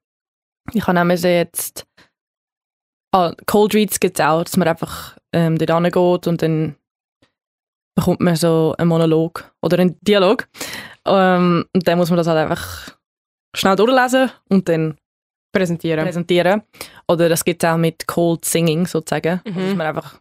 [0.74, 1.86] ich habe nämlich jetzt
[3.14, 6.76] ah, Cold Reads gibt es auch, dass man einfach ähm, dort angeht und dann
[7.96, 10.48] bekommt man so einen Monolog oder einen Dialog.
[11.06, 12.96] Ähm, und dann muss man das halt einfach
[13.56, 14.98] schnell durchlesen und dann
[15.52, 16.04] Präsentieren.
[16.04, 16.62] präsentieren.
[17.08, 19.42] Oder das gibt es auch mit Cold Singing sozusagen.
[19.46, 19.56] Mhm.
[19.56, 20.20] Dass man einfach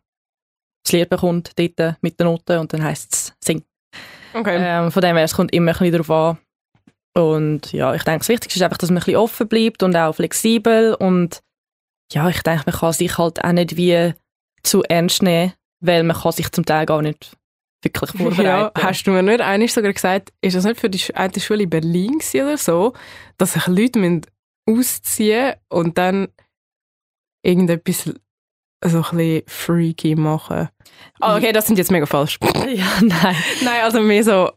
[0.85, 3.63] das Lied bekommt dort mit den Noten und dann heisst es Sing.
[4.33, 4.57] Okay.
[4.59, 6.39] Ähm, von dem her, es kommt immer ein bisschen darauf an.
[7.17, 9.97] Und ja, ich denke, das Wichtigste ist einfach, dass man ein bisschen offen bleibt und
[9.97, 10.95] auch flexibel.
[10.95, 11.41] Und
[12.13, 14.13] ja, ich denke, man kann sich halt auch nicht wie
[14.63, 17.35] zu ernst nehmen, weil man kann sich zum Teil gar nicht
[17.83, 18.83] wirklich Ja, vorbereiten.
[18.83, 21.71] hast du mir nicht einmal sogar gesagt, ist das nicht für die eine Schule in
[21.71, 22.93] Berlin oder so,
[23.39, 24.27] dass sich Leute müssen
[24.69, 26.29] ausziehen und dann
[27.43, 28.13] irgendetwas
[28.85, 30.69] so ein bisschen freaky machen?
[31.21, 32.39] Ah, okay, das sind jetzt mega falsch.
[32.69, 33.37] ja, nein.
[33.63, 34.51] Nein, also mehr so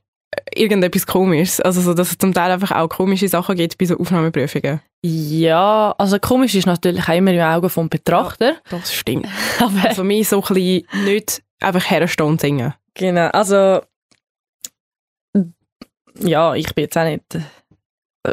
[0.54, 1.62] irgendetwas komisches.
[1.62, 4.82] Also so, dass es zum Teil einfach auch komische Sachen gibt bei so Aufnahmeprüfungen.
[5.04, 8.56] Ja, also komisch ist natürlich auch immer im Auge vom Betrachter.
[8.70, 9.28] Das stimmt.
[9.60, 12.74] Aber Also mehr so ein bisschen nicht einfach herstehen und singen.
[12.94, 13.82] Genau, also
[16.22, 17.24] ja, ich bin jetzt auch nicht.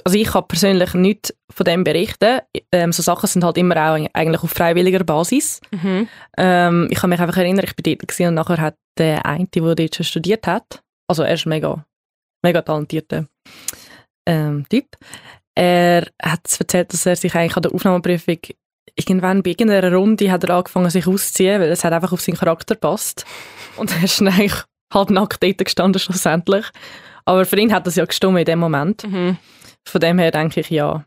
[0.05, 2.41] Also ich kann persönlich nichts von dem berichten.
[2.73, 5.61] Ähm, so Sachen sind halt immer auch eigentlich auf freiwilliger Basis.
[5.71, 6.09] Mhm.
[6.37, 9.75] Ähm, ich kann mich einfach erinnern, ich bin dort und nachher hat der eine, der
[9.75, 11.85] dort schon studiert hat, also er ist mega,
[12.47, 13.27] mega talentierter
[14.27, 14.87] ähm, Typ,
[15.55, 18.39] er hat erzählt, dass er sich eigentlich an der Aufnahmeprüfung
[18.95, 22.37] irgendwann bei irgendeiner Runde hat er angefangen, sich auszuziehen, weil es hat einfach auf seinen
[22.37, 23.25] Charakter passt.
[23.77, 26.67] Und er ist dann eigentlich halb nackt dort gestanden schlussendlich.
[27.25, 29.05] Aber für ihn hat das ja gestimmt in dem Moment.
[29.05, 29.37] Mhm.
[29.85, 31.05] Von dem her denke ich, ja.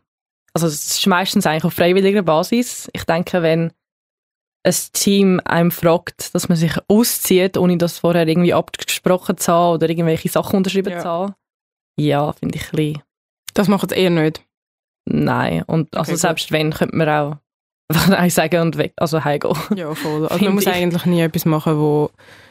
[0.52, 2.90] Also es ist meistens eigentlich auf freiwilliger Basis.
[2.92, 3.72] Ich denke, wenn
[4.62, 9.74] ein Team einem fragt, dass man sich auszieht, ohne das vorher irgendwie abgesprochen zu haben
[9.74, 10.98] oder irgendwelche Sachen unterschrieben Ja.
[11.00, 11.34] zu haben,
[11.98, 13.02] ja, finde ich ein bisschen
[13.54, 14.44] Das macht es eher nicht.
[15.08, 15.62] nein.
[15.66, 16.20] Und also Okay, gut.
[16.20, 17.36] selbst wenn, könnte man auch
[17.88, 19.56] einfach Nein sagen und weg, also heimgehen.
[19.76, 20.26] Ja, voll.
[20.28, 20.72] Also man muss ich.
[20.72, 22.10] eigentlich nie etwas machen, wo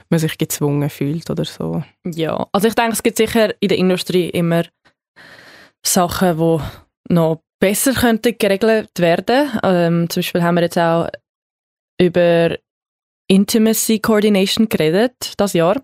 [0.10, 1.84] man sich gezwungen fühlt oder so.
[2.06, 4.64] Ja, also ich denke, es gibt sicher in der Industrie immer
[5.86, 9.52] Sachen, die noch besser könnten geregelt werden.
[9.64, 11.08] Ähm, zum Beispiel haben wir jetzt auch
[12.00, 12.58] über
[13.28, 15.82] Intimacy Coordination geredet, das Jahr.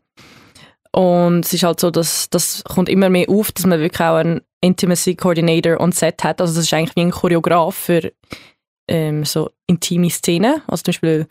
[0.92, 4.16] Und es ist halt so, dass das kommt immer mehr auf, dass man wirklich auch
[4.16, 6.40] einen Intimacy Coordinator on Set hat.
[6.40, 8.12] Also das ist eigentlich wie ein Choreograf für
[8.88, 11.28] ähm, so intime Szenen, also zum Beispiel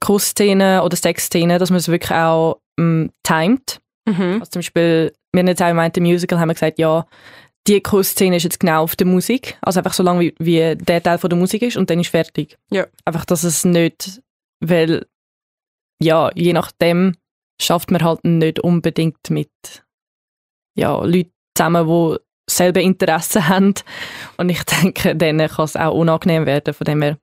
[0.00, 3.80] Kussszenen oder Sexszenen, dass man es wirklich auch ähm, timet.
[4.06, 4.38] Mhm.
[4.40, 7.04] Also zum Beispiel, wir haben jetzt auch im Musical haben wir gesagt, ja,
[7.68, 11.02] die Kussszene ist jetzt genau auf der Musik, also einfach so lange, wie, wie der
[11.02, 12.56] Teil von der Musik ist und dann ist fertig.
[12.70, 12.86] Ja.
[13.04, 14.22] Einfach, dass es nicht,
[14.60, 15.06] weil,
[16.02, 17.16] ja, je nachdem
[17.60, 19.50] schafft man halt nicht unbedingt mit,
[20.76, 22.16] ja, Leuten zusammen, die
[22.50, 23.74] selbe Interesse haben
[24.38, 27.18] und ich denke, denen kann es auch unangenehm werden, von dem her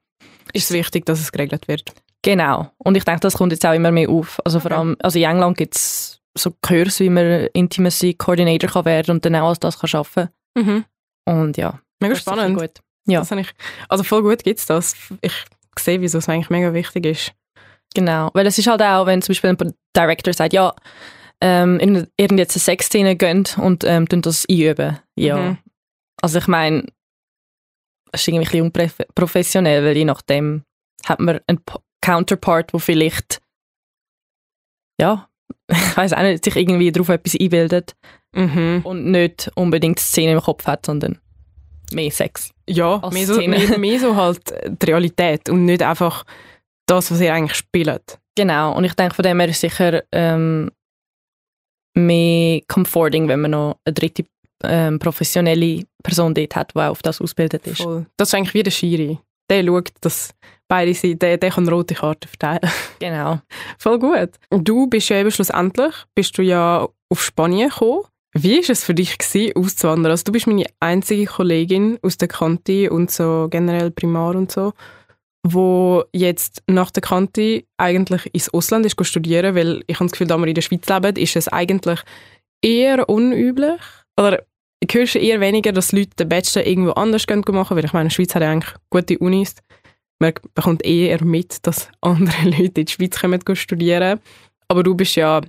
[0.54, 1.92] Ist es wichtig, dass es geregelt wird?
[2.22, 2.72] Genau.
[2.80, 4.40] Und ich denke, das kommt jetzt auch immer mehr auf.
[4.44, 4.80] Also vor Okay.
[4.80, 9.26] allem, also in England gibt es so Kurs, wie man Intimacy Coordinator kann werden und
[9.26, 10.30] dann auch als das kann arbeiten.
[10.56, 10.86] Mhm.
[11.26, 12.58] Und ja, Mega spannend.
[12.58, 12.82] Gut.
[13.08, 13.20] Ja.
[13.20, 13.52] Das ich,
[13.90, 14.96] also voll gut gibt es das.
[15.22, 15.34] Ich
[15.78, 17.34] sehe, wieso es eigentlich mega wichtig ist.
[17.94, 20.74] Genau, weil es ist halt auch, wenn zum Beispiel ein Director sagt, ja,
[21.42, 25.00] ähm, in irgend jetzt eine Sexszene gönnt und ähm, tun das einüben.
[25.16, 25.38] Ja.
[25.38, 25.58] Mhm.
[26.22, 26.86] Also ich meine,
[28.12, 30.64] es ist irgendwie ein bisschen unprofessionell, weil je nachdem
[31.06, 31.62] hat man einen
[32.02, 33.42] Counterpart, der vielleicht,
[35.00, 35.30] ja,
[35.72, 37.96] ich weiß auch nicht, sich irgendwie darauf etwas einbildet
[38.36, 38.82] Mhm.
[38.84, 41.20] und nicht unbedingt Szene im Kopf hat, sondern
[41.94, 42.52] mehr Sex.
[42.68, 46.26] Ja, mehr so, mehr, mehr so halt die Realität und nicht einfach
[46.86, 48.20] das, was ihr eigentlich spielt.
[48.36, 50.70] Genau, und ich denke, von dem her ist sicher ähm,
[51.96, 54.26] mehr comforting, wenn man noch eine dritte
[54.64, 57.82] ähm, professionelle Person dort hat, die auch auf das ausgebildet ist.
[57.82, 58.06] Voll.
[58.18, 59.20] Das ist eigentlich wie der Schiri.
[59.50, 60.32] Der schaut, dass
[60.68, 62.72] beide Seiten, der, der kann rote Karten verteilen.
[63.00, 63.40] Genau.
[63.78, 64.32] Voll gut.
[64.50, 68.04] Und du bist ja eben schlussendlich, bist du ja auf Spanien gekommen.
[68.34, 70.12] Wie war es für dich, gewesen, auszuwandern?
[70.12, 74.74] Also du bist meine einzige Kollegin aus der Kante und so generell Primar und so,
[75.46, 80.28] wo jetzt nach der Kante eigentlich ins Ausland ist studieren, weil ich habe das Gefühl,
[80.28, 82.00] da wir in der Schweiz leben, ist es eigentlich
[82.62, 83.80] eher unüblich.
[84.20, 84.44] Oder
[84.92, 88.16] hörst du eher weniger, dass Leute den Bachelor irgendwo anders machen, weil ich meine, die
[88.16, 89.56] Schweiz hat ja eigentlich gute Unis.
[90.20, 94.20] Man bekommt eher mit, dass andere Leute in die Schweiz kommen studieren.
[94.68, 95.42] Aber du bist ja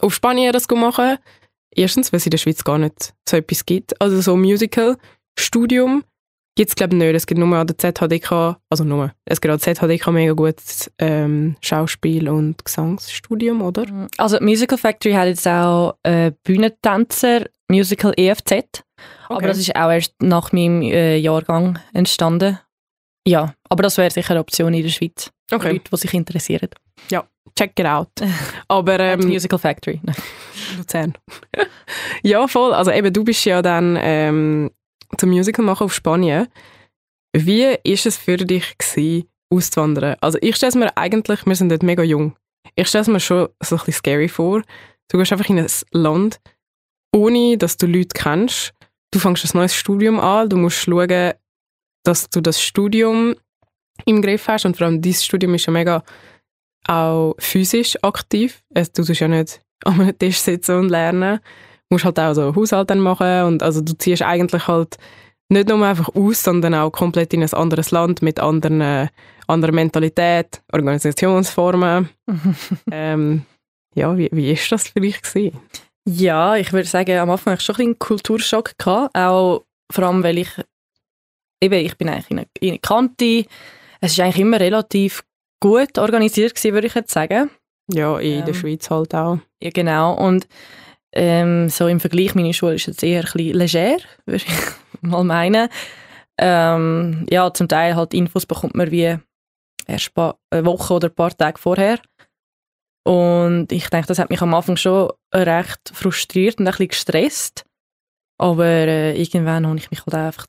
[0.00, 1.18] auf Spanien das machen.
[1.74, 4.00] Erstens, weil es in der Schweiz gar nicht so etwas gibt.
[4.00, 6.04] Also so Musical-Studium
[6.54, 7.14] gibt es glaube ich nicht.
[7.14, 10.90] Es gibt nur an der ZHDK, also nur, es gibt an der ZHDK mega gutes
[10.98, 14.08] ähm, Schauspiel- und Gesangsstudium, oder?
[14.16, 18.84] Also die Musical Factory hat jetzt auch äh, Bühnentänzer, Musical EFZ,
[19.28, 22.58] aber das ist auch erst nach meinem äh, Jahrgang entstanden.
[23.26, 25.30] Ja, aber das wäre sicher eine Option in der Schweiz.
[25.48, 26.68] Für Okay, Leute, die sich interessieren.
[27.56, 28.08] check it out.
[28.68, 30.00] Aber ähm, Musical Factory.
[30.76, 31.14] Luzern.
[32.22, 32.74] ja, voll.
[32.74, 34.70] Also eben, du bist ja dann ähm,
[35.18, 36.48] zum Musical machen auf Spanien.
[37.36, 40.16] Wie ist es für dich gewesen, auszuwandern?
[40.20, 42.36] Also ich stelle es mir eigentlich, wir sind dort mega jung.
[42.76, 44.62] Ich stelle es mir schon so ein bisschen scary vor.
[45.08, 46.40] Du gehst einfach in ein Land,
[47.14, 48.72] ohne dass du Leute kennst.
[49.12, 50.48] Du fängst ein neues Studium an.
[50.48, 51.34] Du musst schauen,
[52.04, 53.34] dass du das Studium
[54.06, 54.66] im Griff hast.
[54.66, 56.02] Und vor allem dieses Studium ist ja mega
[56.86, 58.62] auch physisch aktiv.
[58.74, 61.40] Also, du tust ja nicht an einem Tisch sitzen und lernen.
[61.88, 64.96] Du musst halt auch so Haushalt dann machen und also du ziehst eigentlich halt
[65.50, 69.08] nicht nur einfach aus, sondern auch komplett in ein anderes Land mit anderen, äh,
[69.46, 72.08] anderer Mentalität, Organisationsformen.
[72.90, 73.42] ähm,
[73.94, 75.60] ja, wie, wie ist das für dich gewesen?
[76.08, 78.72] Ja, ich würde sagen, am Anfang hatte ich schon ein einen Kulturschock.
[78.78, 80.50] Gehabt, auch vor allem, weil ich
[81.64, 83.44] eben, ich bin eigentlich in einer, in einer Kante.
[84.00, 85.24] Es ist eigentlich immer relativ
[85.60, 87.50] gut organisiert gewesen, würde ich jetzt sagen.
[87.92, 88.54] Ja, in der Ähm.
[88.54, 89.38] Schweiz halt auch.
[89.62, 90.14] Ja, genau.
[90.14, 90.46] Und
[91.12, 93.96] ähm, so im Vergleich, meine Schule ist jetzt eher ein bisschen leger,
[94.26, 95.68] würde ich mal meinen.
[96.38, 99.16] Ähm, ja, zum Teil halt Infos bekommt man wie
[99.86, 102.00] erst ein paar eine Woche oder ein paar Tage vorher.
[103.06, 107.64] Und ich denke, das hat mich am Anfang schon recht frustriert und ein bisschen gestresst.
[108.38, 110.46] Aber äh, irgendwann habe ich mich halt einfach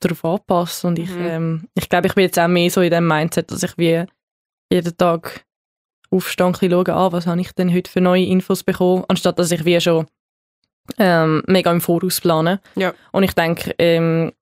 [0.00, 1.26] darauf angepasst und ich, Mhm.
[1.26, 4.04] ähm, ich glaube, ich bin jetzt auch mehr so in dem Mindset, dass ich wie
[4.72, 5.44] jeden Tag
[6.10, 9.50] aufstehe und schaue, ah, was habe ich denn heute für neue Infos bekommen, anstatt dass
[9.50, 10.06] ich wie schon
[10.98, 12.60] ähm, mega im Voraus plane.
[12.76, 12.94] Ja.
[13.12, 14.32] Und ich denke, ähm,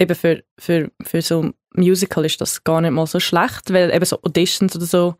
[0.00, 3.92] eben für, für, für so ein Musical ist das gar nicht mal so schlecht, weil
[3.94, 5.14] eben so Auditions oder so,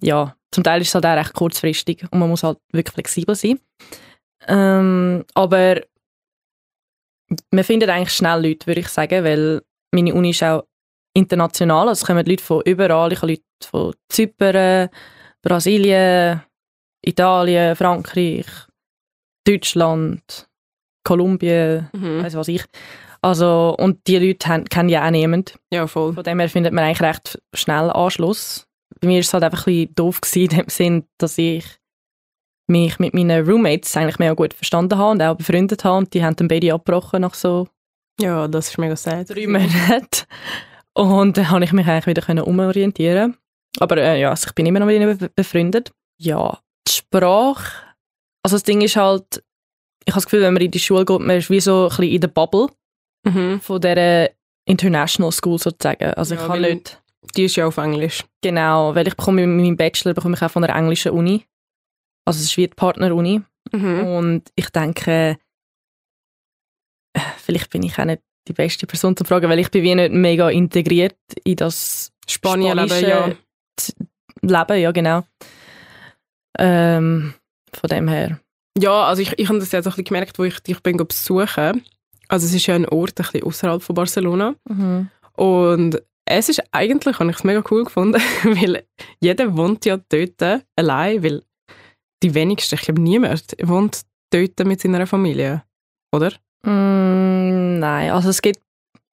[0.00, 3.34] ja, zum Teil ist es halt auch recht kurzfristig und man muss halt wirklich flexibel
[3.34, 3.58] sein.
[4.46, 5.80] Ähm, aber
[7.50, 10.64] man findet eigentlich schnell Leute, würde ich sagen, weil meine Uni ist auch
[11.14, 14.88] international, also es kommen Leute von überall, ich habe Leute von Zypern,
[15.42, 16.42] Brasilien,
[17.04, 18.46] Italien, Frankreich,
[19.46, 20.48] Deutschland,
[21.04, 22.22] Kolumbien, Mhm.
[22.24, 22.64] weiß was ich.
[23.22, 25.54] Also, und die Leute haben, kennen ja auch niemand.
[25.72, 26.12] Ja, voll.
[26.12, 28.66] Von dem her findet man eigentlich recht schnell Anschluss.
[29.00, 31.64] Bei mir war es halt einfach ein bisschen doof gewesen, in dem Sinn, dass ich
[32.66, 35.98] mich mit meinen Roommates eigentlich mega gut verstanden habe und auch befreundet habe.
[35.98, 37.68] Und die haben dann beide abgebrochen nach so
[38.20, 39.28] Ja, das ist mega sad.
[39.30, 40.26] drei Monaten.
[40.94, 43.36] Und dann konnte ich mich eigentlich wieder umorientieren.
[43.80, 45.92] Aber äh, ja, also ich bin immer noch mit ihnen be- befreundet.
[46.18, 47.82] Ja, die Sprache.
[48.42, 49.42] Also das Ding ist halt,
[50.04, 51.88] ich habe das Gefühl, wenn man in die Schule geht, man ist wie so ein
[51.88, 52.68] bisschen in der Bubble
[53.26, 53.60] Mhm.
[53.62, 54.28] von dieser
[54.66, 56.04] International School sozusagen.
[56.14, 57.02] Also Ja, ich kann nicht
[57.34, 58.22] Die ist ja auf Englisch.
[58.42, 61.44] Genau, weil ich bekomme meinen Bachelor bekomme ich auch von einer englischen Uni.
[62.24, 63.42] Also es ist wie die Partner-Uni.
[63.72, 64.06] Mhm.
[64.06, 65.36] Und ich denke,
[67.12, 69.94] äh, vielleicht bin ich auch nicht die beste Person zu fragen, weil ich bin wie
[69.94, 73.26] nicht mega integriert in das Spanien leben, spanische ja.
[74.42, 75.24] Leben, ja genau.
[76.58, 77.34] Ähm,
[77.72, 78.40] von dem her.
[78.78, 80.96] Ja, also ich, ich habe das jetzt auch ein bisschen gemerkt, wo ich dich bin
[80.96, 81.82] besuchen.
[82.28, 84.54] Also es ist ja ein Ort ein bisschen außerhalb von Barcelona.
[84.68, 85.08] Mhm.
[85.36, 88.84] Und es ist eigentlich, habe ich es mega cool gefunden, weil
[89.20, 91.42] jeder wohnt ja dort allein, weil
[92.24, 94.00] die wenigsten, ich glaube niemand, wohnt
[94.32, 95.62] dort mit seiner Familie,
[96.12, 96.32] oder?
[96.64, 98.60] Mm, nein, also es gibt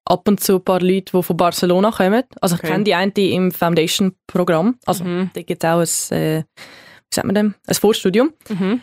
[0.06, 2.24] ab und zu ein paar Leute, die von Barcelona kommen.
[2.41, 2.71] Also ich Okay.
[2.71, 4.78] kenne die eine die im Foundation-Programm.
[4.86, 5.30] Also Mhm.
[5.34, 5.80] da gibt es auch
[6.12, 8.82] ein, äh, wie sagt man dem, ein Vorstudium, Mhm.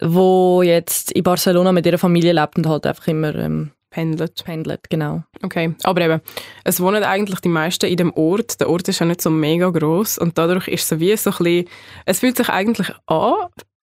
[0.00, 4.44] wo jetzt in Barcelona mit ihrer Familie lebt und halt einfach immer ähm, Pendelt.
[4.44, 5.22] pendelt, genau.
[5.42, 6.20] Okay, aber eben,
[6.64, 8.60] es wohnen eigentlich die meisten in dem Ort.
[8.60, 11.30] Der Ort ist ja nicht so mega groß und dadurch ist es so wie so
[11.30, 11.68] ein bisschen,
[12.04, 13.34] es fühlt sich eigentlich an,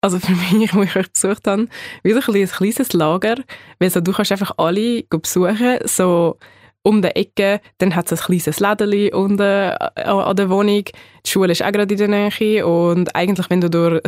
[0.00, 1.66] also für mich, wo ich euch besucht habe,
[2.04, 3.34] wie so ein, ein kleines Lager,
[3.80, 6.38] weil so, du kannst einfach alle besuchen, so
[6.84, 11.28] um die Ecke, dann hat es ein kleines Lädeli unten an, an der Wohnung, die
[11.28, 14.00] Schule ist auch gerade in der Nähe und eigentlich, wenn du durch,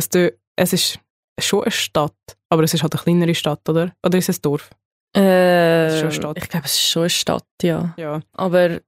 [0.55, 0.97] es ist
[1.41, 2.13] schon eine Stadt,
[2.47, 3.91] aber es ist halt eine kleinere Stadt, oder?
[4.01, 4.69] Oder ist es ein Dorf?
[5.15, 6.37] Äh, ist schon eine Stadt.
[6.37, 7.93] Ich glaube, es ist schon eine Stadt, ja.
[7.97, 8.19] Ja.
[8.33, 8.79] Aber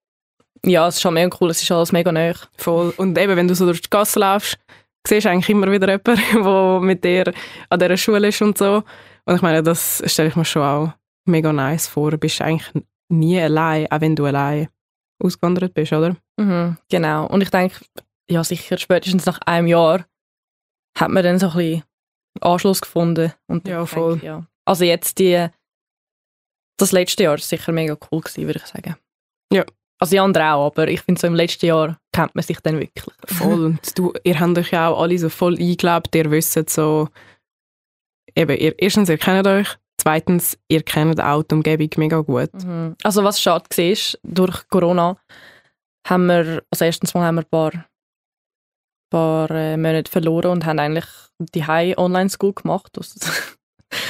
[0.65, 2.34] ja, es ist schon mega cool, es ist alles mega nah.
[2.57, 2.93] Voll.
[2.97, 4.57] Und eben, wenn du so durch die Gasse laufst,
[5.07, 7.34] siehst du eigentlich immer wieder jemanden, der mit dir
[7.69, 8.84] an dieser Schule ist und so.
[9.25, 10.93] Und ich meine, das stelle ich mir schon auch
[11.25, 12.12] mega nice vor.
[12.12, 12.71] Du bist eigentlich
[13.10, 14.67] nie allein, auch wenn du allein
[15.19, 16.15] ausgewandert bist, oder?
[16.38, 17.27] Mhm, genau.
[17.27, 17.75] Und ich denke,
[18.29, 20.05] ja, sicher spätestens nach einem Jahr
[20.97, 21.84] hat man dann so ein bisschen
[22.41, 23.34] Anschluss gefunden.
[23.47, 24.13] Und Ja, voll.
[24.13, 24.45] Denke, ja.
[24.65, 25.47] Also jetzt die,
[26.82, 28.96] das letzte Jahr war sicher mega cool gewesen, würde ich sagen.
[29.54, 29.65] Ja.
[30.00, 32.80] Also die anderen auch, aber ich finde so im letzten Jahr kennt man sich dann
[32.80, 33.06] wirklich.
[33.28, 33.65] Voll.
[33.65, 36.15] Und du, ihr habt euch ja auch alle so voll eingelebt.
[36.15, 37.08] Ihr wisst so,
[38.36, 39.78] eben, ihr, erstens, ihr kennt euch.
[40.00, 42.52] Zweitens, ihr kennt auch die Umgebung mega gut.
[42.54, 42.96] Mhm.
[43.04, 45.17] Also was schade war, ist, durch Corona
[46.08, 47.86] haben wir, also erstens mal haben wir ein paar,
[49.12, 51.06] paar äh, Monate verloren und haben eigentlich
[51.38, 52.98] die High Online School gemacht.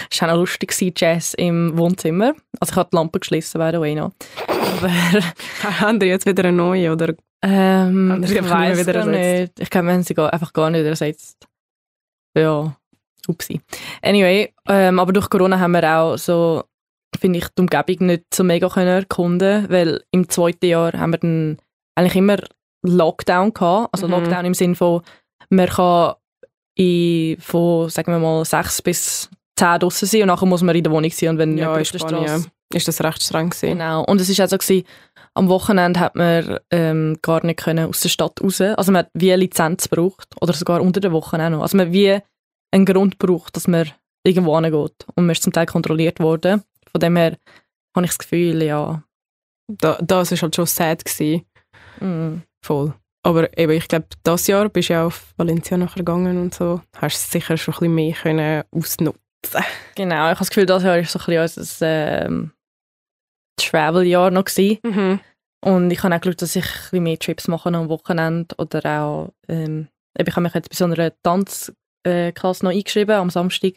[0.10, 2.34] Das war auch noch lustig, Jazz im Wohnzimmer.
[2.60, 4.12] Also ich habe die Lampe geschlossen, by the way noch.
[4.48, 4.89] Aber
[5.80, 7.13] Habt ihr jetzt wieder eine neue, oder?
[7.44, 9.60] ähm, Haben ich weiß wieder gar nicht.
[9.60, 11.48] Ich glaube, wir haben sie gar, einfach gar nicht ersetzt.
[12.38, 12.76] Ja,
[13.28, 13.60] upsi.
[14.02, 16.63] Anyway, ähm, aber durch Corona haben wir auch so,
[17.20, 21.17] finde ich, die Umgebung nicht so mega können erkunden, weil im zweiten Jahr haben wir
[21.17, 21.58] dann
[21.96, 22.38] eigentlich immer
[22.84, 23.89] Lockdown gehabt.
[23.91, 24.13] Also Mhm.
[24.13, 25.02] Lockdown im Sinne von,
[25.50, 26.13] man kann
[26.76, 29.30] in, von, sagen wir mal, sechs bis
[29.62, 31.86] zehn draussen sein und nachher muss man in der Wohnung sein und wenn Ja, in
[31.86, 33.78] Spanien ist das recht streng gewesen.
[33.78, 34.04] Genau.
[34.06, 34.86] Und es ist auch so, gewesen,
[35.34, 38.62] am Wochenende hat man ähm, gar nicht können aus der Stadt raus.
[38.62, 40.34] Also man hat wie eine Lizenz gebraucht.
[40.39, 41.62] Oder sogar unter der Woche auch noch.
[41.62, 42.17] Also man hat wie
[42.71, 43.89] einen Grund gebraucht, dass man
[44.24, 45.06] irgendwo hingeht.
[45.15, 46.63] Und man ist zum Teil kontrolliert worden.
[46.91, 47.38] Von dem her
[47.95, 49.04] habe ich das Gefühl, ja.
[49.67, 51.45] Da, das ist halt schon sad gewesen.
[52.00, 52.93] mm, Voll.
[53.24, 56.82] Aber eben, ich glaube, das Jahr bist du ja auf Valencia nachher gegangen und so.
[56.97, 59.21] Hast du sicher schon ein bisschen mehr können ausnutzen.
[59.96, 60.16] Genau.
[60.26, 62.52] Ich habe das Gefühl, das Jahr war so ein bisschen unser ähm,
[63.60, 64.46] Travel-Jahr noch.
[64.46, 64.80] Gewesen.
[64.84, 65.20] Mhm.
[65.64, 68.56] Und ich habe auch geschaut, dass ich ein bisschen mehr Trips mache am Wochenende.
[68.58, 73.74] Oder auch, ähm, ich habe mich jetzt bei so einer Tanzklasse noch eingeschrieben am Samstag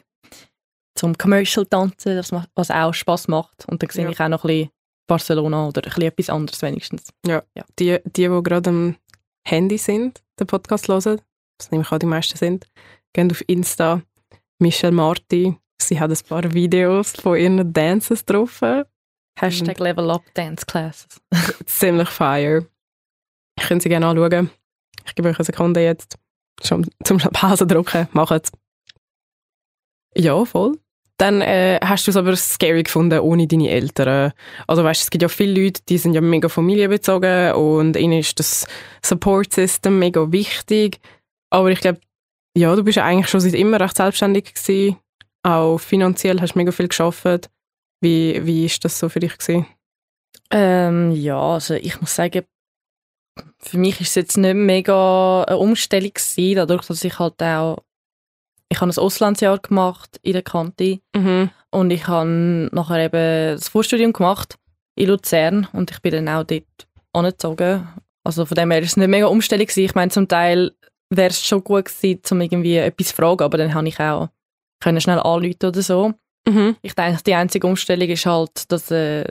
[0.97, 2.17] zum Commercial tanzen,
[2.55, 3.67] was auch Spaß macht.
[3.69, 4.11] Und dann sehe Ja.
[4.11, 4.71] ich auch noch ein bisschen
[5.09, 7.09] Barcelona oder ein bisschen etwas anderes wenigstens.
[7.27, 7.39] Die,
[7.79, 8.97] die, die gerade am
[9.47, 11.21] Handy sind, den Podcast hören,
[11.59, 12.67] das nehme ich an, die meisten sind,
[13.13, 14.01] gehen auf Insta.
[14.59, 18.61] Michelle Marti, sie hat ein paar Videos von ihren Dances drauf.
[19.39, 21.21] Hashtag Level Up Dance Classes.
[21.67, 22.67] Ziemlich fire.
[23.59, 24.51] Ich könnte sie gerne anschauen.
[25.07, 26.17] Ich gebe euch eine Sekunde jetzt.
[26.63, 28.09] Schon zum Pause drücken.
[28.13, 28.53] Macht's.
[30.17, 30.79] Ja, voll.
[31.17, 34.33] Dann äh, hast du es aber scary gefunden ohne deine Eltern.
[34.67, 38.39] Also weißt, es gibt ja viele Leute, die sind ja mega familienbezogen und ihnen ist
[38.39, 38.67] das
[39.05, 41.01] Support System mega wichtig.
[41.51, 42.01] Aber ich glaube,
[42.57, 44.97] ja, du bist ja eigentlich schon seit immer recht selbstständig gewesen.
[45.43, 47.51] Auch finanziell hast du mega viel geschafft.
[48.01, 49.67] Wie, wie ist das so für dich gewesen?
[50.51, 52.45] Ähm, ja, also ich muss sagen,
[53.59, 57.79] für mich ist es jetzt nicht mega eine Umstellung gewesen, dadurch, dass ich halt auch,
[58.69, 61.51] ich habe ein Auslandsjahr gemacht in der Kante Mhm.
[61.71, 64.57] und ich habe nachher eben das Vorstudium gemacht
[64.97, 66.65] in Luzern und ich bin dann auch dort
[67.13, 67.89] angezogen.
[68.23, 69.85] Also von dem her ist es nicht mega Umstellung gewesen.
[69.85, 70.73] Ich meine, zum Teil
[71.17, 74.29] wäre es schon gut gewesen, um irgendwie etwas zu fragen, aber dann habe ich auch
[74.83, 76.13] können schnell anrufen oder so.
[76.47, 76.77] Mhm.
[76.83, 79.25] Ich denke, die einzige Umstellung ist halt, dass äh,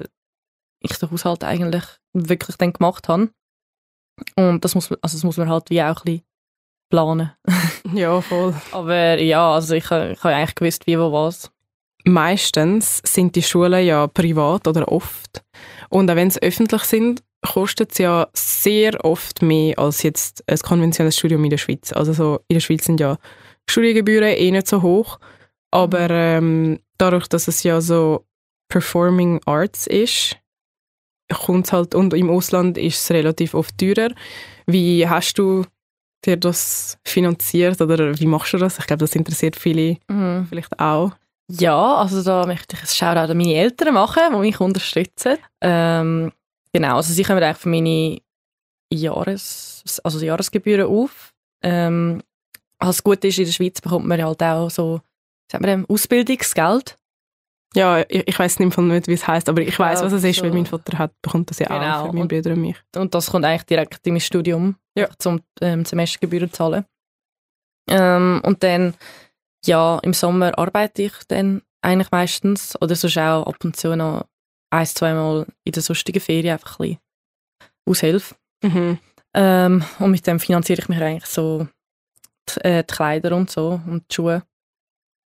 [0.80, 3.30] ich den Haushalt eigentlich wirklich dann gemacht habe.
[4.36, 6.24] Und das muss, man- also das muss man halt wie auch ein bisschen
[6.90, 7.32] planen.
[7.94, 8.56] Ja, voll.
[8.72, 11.52] Aber ja, also ich, ich habe eigentlich gewusst, wie, wo, was.
[12.06, 15.44] Meistens sind die Schulen ja privat oder oft.
[15.90, 20.58] Und auch wenn sie öffentlich sind, kostet es ja sehr oft mehr als jetzt ein
[20.60, 21.92] konventionelles Studium in der Schweiz.
[21.94, 23.18] Also so, in der Schweiz sind ja
[23.70, 25.20] Studiengebühren eh nicht so hoch.
[25.72, 28.26] Aber ähm, dadurch, dass es ja so
[28.70, 30.38] Performing Arts ist,
[31.34, 34.10] kommt halt, und im Ausland ist es relativ oft teurer.
[34.68, 35.66] Wie hast du
[36.26, 38.80] dir das finanziert oder wie machst du das?
[38.80, 40.46] Ich glaube, das interessiert viele Mhm.
[40.48, 41.12] vielleicht auch.
[41.50, 45.38] Ja, also da möchte ich ein Shoutout an meine Eltern machen, die mich unterstützen.
[45.62, 46.32] Ähm,
[46.74, 48.20] genau, also sie kommen eigentlich für meine
[48.92, 51.34] Jahres, also Jahresgebühren auf.
[51.64, 52.22] Ähm,
[52.80, 55.00] was gut ist, in der Schweiz bekommt man halt auch so,
[55.52, 56.98] sagen wir, Ausbildungsgeld.
[57.76, 60.24] Ja, ich, ich weiß nicht, nicht, wie es heißt, aber ich weiß, Ja, was es
[60.24, 60.44] ist, so.
[60.44, 62.76] weil mein Vater hat, bekommt das ja Genau, auch für meine Brüder und mich.
[62.96, 65.10] Und das kommt eigentlich direkt in mein Studium, Ja.
[65.18, 66.86] zum ähm, Semestergebühren zahlen.
[67.90, 68.94] Ähm, und dann,
[69.66, 74.26] ja, im Sommer arbeite ich dann eigentlich meistens oder sonst auch ab und zu noch
[74.74, 76.98] ein, zweimal in der sonstigen Ferien einfach ein
[77.86, 78.36] bisschen Aushilfe.
[78.64, 78.98] Mhm.
[79.36, 81.68] Ähm, und mit dem finanziere ich mich eigentlich so
[82.50, 84.44] die, äh, die Kleider und so und die Schuhe.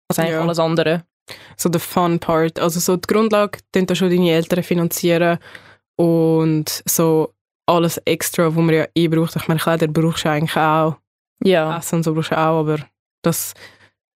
[0.10, 0.42] Also eigentlich Ja.
[0.42, 1.04] alles andere.
[1.58, 2.60] So der Fun Part.
[2.60, 5.40] Also so die Grundlage, den da schon deine Eltern finanzieren
[5.98, 7.34] und so
[7.66, 9.36] alles extra, was man ja eh braucht.
[9.36, 10.96] Ich meine, Kleider brauchst du eigentlich auch,
[11.44, 12.78] Ja, Essen und so brauchst du auch, aber
[13.24, 13.54] das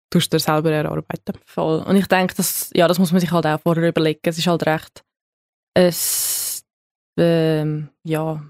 [0.10, 1.38] tust du dir selber erarbeiten.
[1.46, 1.82] voll.
[1.82, 4.22] Und ich denke, das, ja, das muss man sich halt auch vorher überlegen.
[4.24, 5.04] Es ist halt recht
[5.76, 5.94] ein,
[7.18, 8.42] ähm, ja,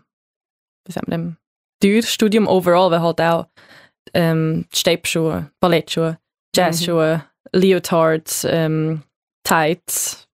[0.86, 1.38] wie sagt man dem,
[1.82, 3.48] teures Studium overall, weil halt auch
[4.14, 6.18] ähm, Steppschuhe, Ballettschuhe,
[6.56, 9.04] Jazzschuhe, Leotards, ähm,
[9.44, 10.28] Tights,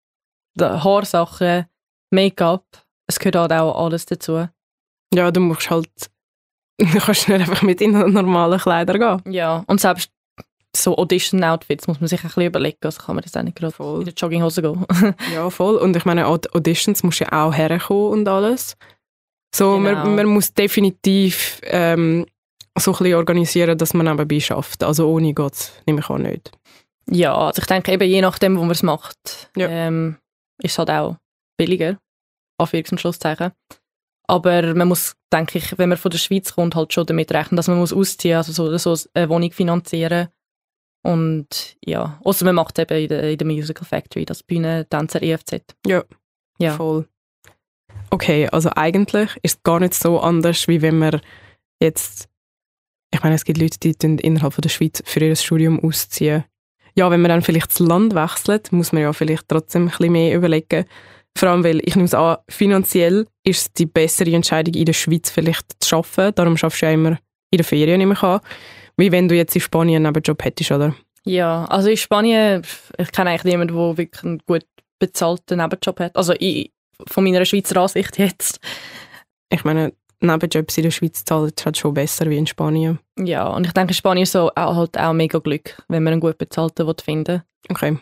[0.59, 1.65] Haarsachen,
[2.11, 2.65] Make-up,
[3.07, 4.47] es gehört halt auch alles dazu.
[5.13, 5.89] Ja, du musst halt,
[6.79, 9.33] du kannst nicht einfach mit in normalen Kleidern gehen.
[9.33, 10.11] Ja, und selbst
[10.76, 13.71] so Audition-Outfits muss man sich ein bisschen überlegen, also kann man das auch nicht gerade
[13.73, 13.99] Voll.
[13.99, 14.86] in der Jogginghose gehen.
[15.34, 15.76] Ja, voll.
[15.78, 18.76] Und ich meine, Aud- Auditions musst du ja auch herkommen und alles.
[19.53, 20.03] So, Genau.
[20.03, 22.26] man, man muss definitiv ähm,
[22.78, 24.84] so ein bisschen organisieren, dass man nebenbei schafft.
[24.84, 26.51] Also ohne Gott, nehme ich auch nicht.
[27.09, 29.67] Ja, also ich denke eben je nachdem, wo man es macht, Ja.
[29.69, 30.17] ähm,
[30.61, 31.15] ist es halt auch
[31.57, 31.97] billiger,
[32.61, 33.51] Anführungs- und Schlusszeichen.
[34.28, 37.57] Aber man muss, denke ich, wenn man von der Schweiz kommt, halt schon damit rechnen,
[37.57, 40.30] dass man muss ausziehen, also so oder so eine Wohnung finanzieren.
[41.06, 45.22] Und ja, außer man macht eben in der, in der Musical Factory das Bühne, Tänzer,
[45.22, 45.62] EFZ.
[45.86, 46.03] Ja.
[46.58, 46.74] Ja.
[46.74, 47.08] Voll.
[48.10, 51.22] Okay, also eigentlich ist es gar nicht so anders, wie wenn man
[51.80, 52.28] jetzt,
[53.14, 56.43] ich meine, es gibt Leute, die innerhalb von der Schweiz für ihr Studium ausziehen.
[56.95, 60.12] Ja, wenn man dann vielleicht das Land wechselt, muss man ja vielleicht trotzdem ein bisschen
[60.12, 60.86] mehr überlegen.
[61.38, 64.93] Vor allem, weil ich nehme es an, finanziell ist es die bessere Entscheidung, in der
[64.93, 66.34] Schweiz vielleicht zu arbeiten.
[66.34, 67.20] Darum schaffst du ja immer
[67.51, 68.39] in der Ferien, nehme ich an.
[68.98, 70.96] Wie wenn du jetzt in Spanien einen Nebenjob hättest, oder?
[71.26, 72.62] Ja, also in Spanien,
[72.98, 74.66] ich kenne eigentlich niemanden, der wirklich einen gut
[75.00, 76.16] bezahlten Nebenjob hat.
[76.16, 76.72] Also ich,
[77.08, 78.60] von meiner Schweizer Ansicht jetzt.
[79.50, 83.00] Ich meine, Nebenjobs in der Schweiz zahlen halt schon besser wie in Spanien.
[83.20, 86.14] Ja, und ich denke, in Spanien ist so auch, halt auch mega Glück, wenn man
[86.14, 87.98] einen gut bezahlten will finden Okay.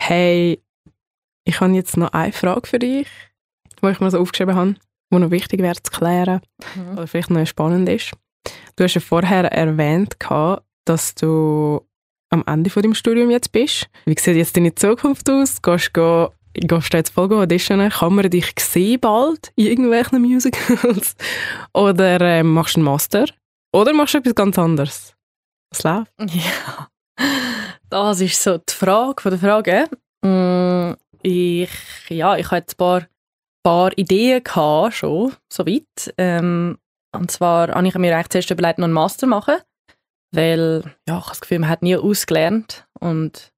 [0.00, 0.60] Hey,
[1.44, 3.06] ich habe jetzt noch eine Frage für dich,
[3.80, 4.74] die ich mir so aufgeschrieben habe,
[5.12, 6.40] die noch wichtig wäre zu klären
[6.74, 6.92] will.
[6.92, 8.12] oder vielleicht noch spannend ist.
[8.82, 10.16] Du hast ja vorher erwähnt,
[10.86, 11.86] dass du
[12.30, 13.86] am Ende von deinem Studium jetzt bist.
[14.06, 15.62] Wie sieht jetzt deine Zukunft aus?
[15.62, 17.90] Gehst du, geh- gehst du jetzt voll auditionen?
[17.90, 21.14] Kann man dich sehen bald in irgendwelchen Musicals?
[21.72, 23.26] Oder äh, machst du einen Master?
[23.72, 25.14] Oder machst du etwas ganz anderes?
[25.70, 26.12] Was läuft?
[26.34, 26.88] Ja,
[27.88, 29.84] das ist so die Frage der Frage.
[30.24, 31.70] Mm, Ich,
[32.08, 33.06] ja, ich hatte ein paar,
[33.62, 36.12] paar Ideen gehabt, schon, soweit.
[36.18, 36.78] Ähm,
[37.12, 39.56] und zwar habe ich mir eigentlich zuerst überlegt, noch einen Master zu machen,
[40.32, 43.52] weil ja, ich habe das Gefühl, man hat nie ausgelernt und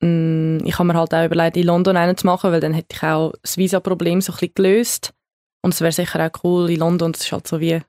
[0.00, 2.94] mm, ich habe mir halt auch überlegt, in London einen zu machen, weil dann hätte
[2.96, 5.14] ich auch das Visa-Problem so ein bisschen gelöst
[5.62, 7.80] und es wäre sicher auch cool in London, das ist halt so wie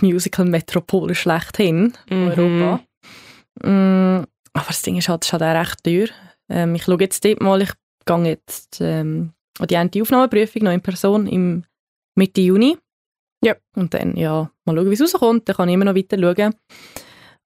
[0.00, 2.28] die Musical-Metropole schlechthin Mhm.
[2.28, 2.80] Europa.
[3.62, 6.08] Mm, aber das Ding ist halt, es ist halt auch recht teuer.
[6.50, 7.72] Ähm, ich schaue jetzt dort mal, ich
[8.04, 11.64] gehe jetzt ähm, an die Aufnahmeprüfung noch in Person im
[12.14, 12.76] Mitte Juni.
[13.46, 13.54] Ja.
[13.76, 15.48] Und dann, ja, mal schauen, wie es rauskommt.
[15.48, 16.54] Dann kann ich immer noch weiter schauen.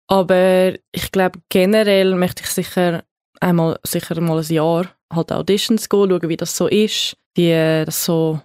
[0.07, 3.05] Aber ich glaube, generell möchte ich sicher
[3.39, 8.03] einmal, sicher mal ein Jahr halt Auditions gehen, schauen, wie das so ist, wie das
[8.03, 8.41] so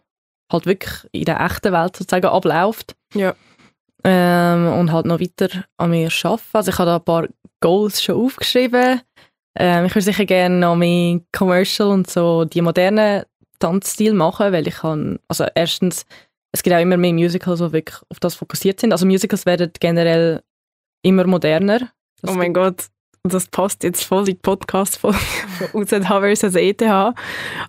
[0.52, 2.96] halt wirklich in der echten Welt sozusagen abläuft.
[3.14, 3.34] Ja.
[4.04, 6.44] Ähm, und halt noch weiter an mir arbeiten.
[6.52, 7.28] Also ich habe da ein paar
[7.62, 9.02] Goals schon aufgeschrieben.
[9.58, 13.24] Ähm, ich würde sicher gerne noch mehr Commercial und so die modernen
[13.60, 16.06] Tanzstil machen, weil ich kann, also erstens,
[16.56, 18.94] es gibt auch immer mehr Musicals, die wirklich auf das fokussiert sind.
[18.94, 20.42] Also Musicals werden generell
[21.02, 21.92] immer moderner.
[22.22, 22.86] Das Oh mein Gott,
[23.24, 26.82] das passt jetzt voll in die Podcast-Folge von UZH versus ETH.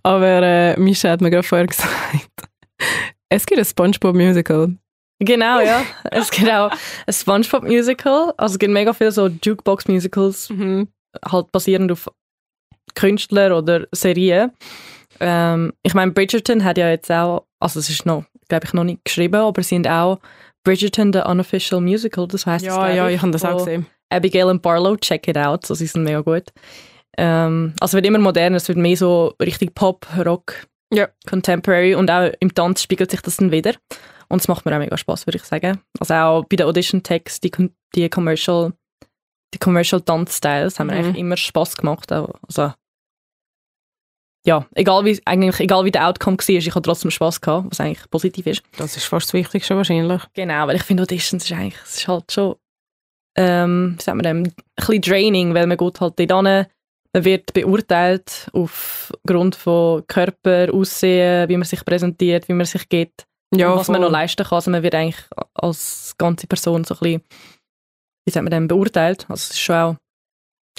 [0.04, 1.90] Aber äh, Misha hat mir gerade vorher gesagt,
[3.28, 4.76] es gibt ein Spongebob-Musical.
[5.18, 5.82] Genau, ja.
[6.12, 8.34] es gibt auch ein Spongebob-Musical.
[8.36, 10.86] Also es gibt mega viele so Jukebox-Musicals, Mhm.
[11.28, 12.08] halt basierend auf
[12.94, 14.52] Künstler oder Serien.
[15.18, 18.84] Ähm, ich meine, Bridgerton hat ja jetzt auch, also es ist noch, glaube ich, noch
[18.84, 20.18] nicht geschrieben, aber sie sind auch
[20.64, 23.86] Bridgerton, the unofficial musical, das heißt Ja, ja, ich habe das auch gesehen.
[24.10, 26.44] Abigail und Barlow, check it out, so, sie sind mega gut.
[27.18, 31.08] Ähm, also es wird immer moderner, es wird mehr so richtig Pop, Rock, Ja.
[31.28, 33.74] Contemporary und auch im Tanz spiegelt sich das dann wieder.
[34.28, 35.80] Und es macht mir auch mega Spaß, würde ich sagen.
[36.00, 37.50] Also auch bei den Audition-Tags, die,
[37.94, 38.72] die Commercial,
[39.54, 40.98] die Commercial Tanzstyles haben mir Mhm.
[41.04, 42.10] eigentlich immer Spaß gemacht.
[42.10, 42.72] Also
[44.46, 47.80] ja, egal wie, eigentlich, egal wie der Outcome war, ich habe trotzdem Spaß gehabt, was
[47.80, 48.62] eigentlich positiv ist.
[48.78, 50.22] Das ist fast das Wichtigste wahrscheinlich.
[50.34, 52.54] Genau, weil ich finde Auditions ist eigentlich, es ist halt schon,
[53.36, 56.66] ähm, wie sagt man dem, ein bisschen draining, weil man geht halt dort hin,
[57.12, 63.26] man wird beurteilt aufgrund von Körper, Aussehen, wie man sich präsentiert, wie man sich geht,
[63.54, 64.06] Ja, was man voll.
[64.06, 64.56] noch leisten kann.
[64.56, 65.24] Also man wird eigentlich
[65.54, 67.22] als ganze Person so ein bisschen,
[68.26, 69.22] wie sagt man dem, beurteilt.
[69.28, 69.96] Also es ist schon auch,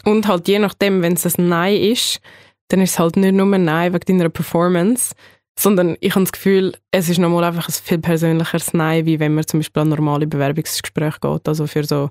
[0.05, 2.21] Und halt je nachdem, wenn es ein Nein ist,
[2.69, 5.15] dann ist es halt nicht nur ein Nein wegen deiner Performance,
[5.59, 9.33] sondern ich habe das Gefühl, es ist nochmal einfach ein viel persönlicheres Nein, wie wenn
[9.33, 12.09] man zum Beispiel an normale Bewerbungsgespräche geht, also für so,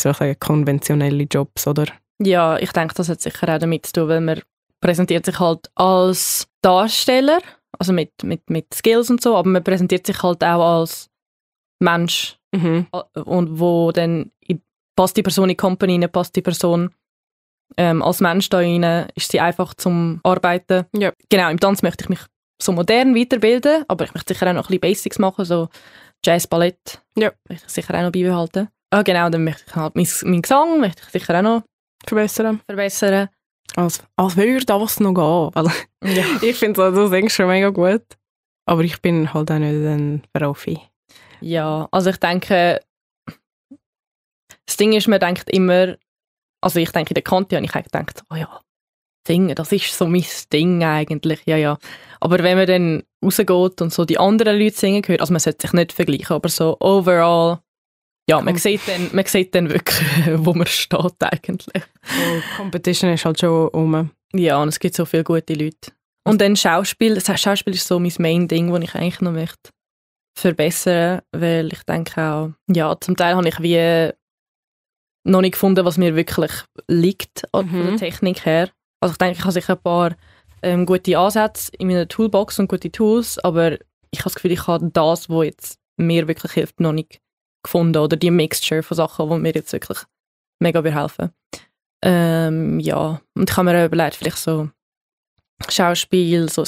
[0.00, 1.86] sagen, konventionelle Jobs, oder?
[2.22, 4.40] ja, ich denke, das hat sicher auch damit zu tun, weil man
[4.80, 7.40] präsentiert sich halt als Darsteller,
[7.78, 11.08] also mit, mit, mit Skills und so, aber man präsentiert sich halt auch als
[11.80, 12.86] Mensch Mhm.
[13.24, 14.30] und wo dann
[14.94, 16.90] passt die Person in die Company passt die Person
[17.76, 20.86] ähm, als Mensch da rein, ist sie einfach zum Arbeiten.
[20.96, 21.12] Ja.
[21.28, 22.20] Genau, im Tanz möchte ich mich
[22.60, 25.68] so modern weiterbilden, aber ich möchte sicher auch noch ein bisschen Basics machen, so
[26.24, 27.32] Jazz, Ballett, Ja.
[27.48, 28.68] möchte ich sicher auch noch beibehalten.
[28.90, 31.62] Ah, genau, dann möchte ich halt mein, mein Gesang möchte ich sicher auch noch
[32.06, 32.60] Verbessern.
[32.66, 33.28] verbessern.
[33.74, 35.50] Als, als würde das noch gehen.
[35.54, 35.70] Also,
[36.04, 36.24] Ja.
[36.42, 38.02] ich finde so, du singst schon mega gut,
[38.66, 40.78] aber ich bin halt auch nicht ein Profi.
[41.40, 42.80] Ja, also ich denke,
[44.66, 45.96] das Ding ist, man denkt immer,
[46.62, 48.60] also ich denke, in der Kante habe ich eigentlich gedacht, oh ja,
[49.26, 51.78] Singen, das ist so mein Ding eigentlich, ja, ja.
[52.20, 55.66] Aber wenn man dann rausgeht und so die anderen Leute singen hört, also man sollte
[55.66, 57.60] sich nicht vergleichen, aber so overall,
[58.28, 60.00] ja, man Kom- sieht dann, man sieht dann wirklich,
[60.44, 61.84] wo man steht eigentlich.
[62.04, 64.10] So, Competition ist halt schon um.
[64.34, 65.92] Ja, und es gibt so viele gute Leute.
[66.24, 69.70] Und dann Schauspiel, das Schauspiel ist so mein Main-Ding, das ich eigentlich noch möchte
[70.38, 74.10] verbessern, weil ich denke auch, ja, zum Teil habe ich wie
[75.24, 76.52] noch nicht gefunden, was mir wirklich
[76.88, 77.96] liegt an von der Mhm.
[77.96, 78.70] Technik her.
[79.00, 80.16] Also ich denke, ich habe sicher ein paar
[80.62, 83.72] ähm, gute Ansätze in meiner Toolbox und gute Tools, aber
[84.10, 87.20] ich habe das Gefühl, ich habe das, was jetzt mir wirklich hilft, noch nicht
[87.64, 89.98] gefunden oder die Mixture von Sachen, die mir jetzt wirklich
[90.60, 91.30] mega helfen.
[92.04, 94.68] Ähm, ja, und ich habe mir auch überlegt, vielleicht so
[95.68, 96.64] Schauspiel, so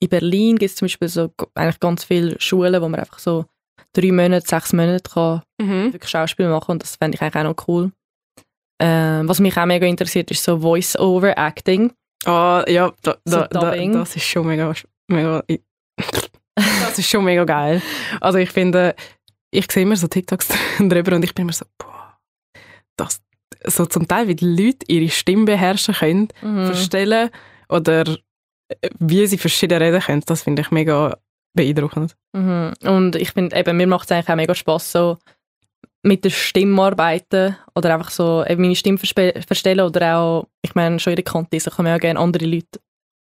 [0.00, 3.44] in Berlin gibt es zum Beispiel so eigentlich ganz viele Schulen, wo man einfach so
[3.92, 5.92] drei Monate, sechs Monate kann Mhm.
[5.92, 7.92] wirklich Schauspiel machen und das fände ich eigentlich auch noch cool.
[8.82, 11.92] Ähm, was mich auch mega interessiert, ist so Voice-Over-Acting.
[12.24, 13.92] Ah, ja, da, So da, da, Dubbing.
[13.92, 14.72] das ist schon mega,
[15.08, 15.42] mega
[16.54, 17.82] das ist schon mega geil.
[18.20, 18.94] Also ich finde,
[19.50, 22.18] ich sehe immer so TikToks drüber und ich bin immer so, boah,
[22.96, 23.20] das,
[23.66, 26.66] so zum Teil, wie die Leute ihre Stimme beherrschen können, Mhm.
[26.66, 27.30] verstellen
[27.68, 31.18] oder äh, wie sie verschieden reden können, das finde ich mega
[31.54, 32.16] beeindruckend.
[32.32, 32.72] Mhm.
[32.84, 35.18] Und ich finde, eben, mir macht es eigentlich auch mega Spass, so
[36.02, 40.98] mit der Stimme arbeiten oder einfach so eben meine Stimme verstellen oder auch, ich meine,
[40.98, 42.80] schon in der Kante ist, kann man auch gerne andere Leute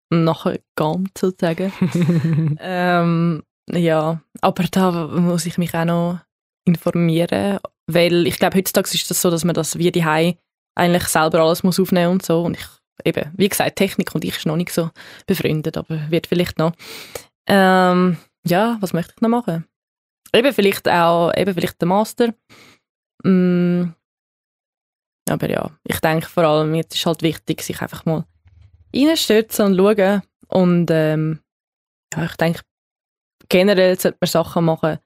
[0.10, 1.74] nachher gehen, sozusagen.
[2.62, 6.20] ähm, ja, aber da muss ich mich auch noch
[6.66, 11.40] informieren, weil ich glaube, heutzutage ist das so, dass man das wie die eigentlich selber
[11.40, 12.66] alles muss aufnehmen und so und ich
[13.06, 14.90] eben, wie gesagt, Technik und ich ist noch nicht so
[15.26, 16.74] befreundet, aber wird vielleicht noch.
[17.50, 19.66] Ähm, ja, was möchte ich noch machen?
[20.34, 22.34] Eben vielleicht auch, eben vielleicht der Master.
[23.24, 23.92] Mm,
[25.30, 28.26] aber ja, ich denke vor allem, jetzt ist halt wichtig, sich einfach mal
[28.96, 30.22] reinstürzen und schauen.
[30.48, 31.40] Und ähm,
[32.14, 32.62] ja, ich denke,
[33.50, 35.00] generell sollte man Sachen machen,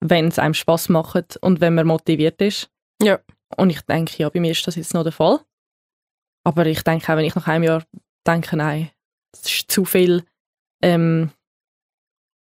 [0.00, 2.70] wenn es einem Spaß macht und wenn man motiviert ist.
[3.02, 3.20] Ja.
[3.56, 5.40] Und ich denke, ja, bei mir ist das jetzt noch der Fall.
[6.44, 7.84] Aber ich denke auch, wenn ich nach einem Jahr
[8.26, 8.90] denke, nein,
[9.32, 10.24] es ist zu viel
[10.82, 11.30] ähm,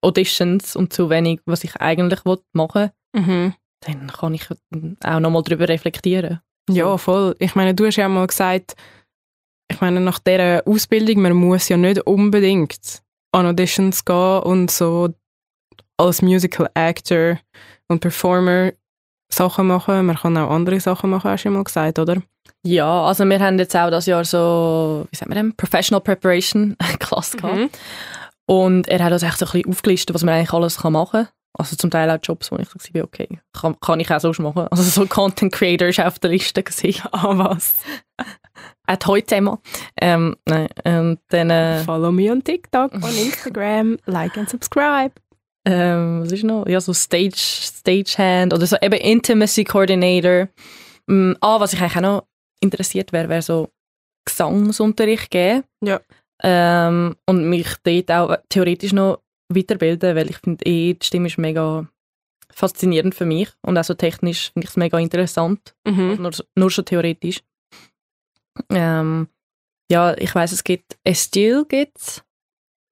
[0.03, 3.55] Auditions und zu wenig, was ich eigentlich will machen Mhm.
[3.80, 4.46] dann kann ich
[5.03, 6.40] auch nochmal darüber reflektieren.
[6.70, 7.34] Ja, voll.
[7.38, 8.74] Ich meine, du hast ja mal gesagt,
[9.72, 15.09] ich meine, nach dieser Ausbildung, man muss ja nicht unbedingt an Auditions gehen und so
[15.96, 17.38] als Musical Actor
[17.88, 18.72] und Performer
[19.32, 20.07] Sachen machen.
[20.07, 22.22] Man kann auch andere Sachen machen, hast du ja mal gesagt, oder?
[22.64, 26.76] Ja, also wir haben jetzt auch das Jahr so, wie sagt man denn, Professional Preparation
[26.99, 27.57] Klasse gehabt.
[27.57, 27.70] Mhm.
[28.51, 31.24] Und er hat uns echt so ein bisschen aufgelistet, was man eigentlich alles kann machen
[31.24, 31.28] kann.
[31.59, 34.32] Also zum Teil auch Jobs, wo ich so war, okay, kann, kann ich auch so
[34.38, 34.68] machen.
[34.70, 37.03] Also so Content Creator ist auf der Liste gesehen.
[37.12, 37.74] Ah, was?
[38.86, 39.61] Auch heute immer.
[40.01, 45.12] Ähm, nein, und dann, äh, Follow me on TikTok, on Instagram, like and subscribe.
[45.66, 46.66] ähm, was ist noch?
[46.66, 50.49] Ja, so Stage, Stagehand oder so eben Intimacy Coordinator.
[51.07, 52.24] Mm, ah, was ich eigentlich auch noch
[52.61, 53.68] interessiert wäre, wäre so
[54.24, 55.64] Gesangsunterricht geben.
[55.82, 56.01] Ja.
[56.43, 59.20] Ähm, und mich dort auch theoretisch noch
[59.53, 61.89] weiterbilden, weil ich finde eh, die Stimme ist mega
[62.51, 66.16] faszinierend für mich und auch so technisch finde ich es mega interessant, Mhm.
[66.20, 67.41] nur, nur schon theoretisch.
[68.70, 69.28] Ähm,
[69.91, 72.22] ja, ich weiß es gibt Estil gibt's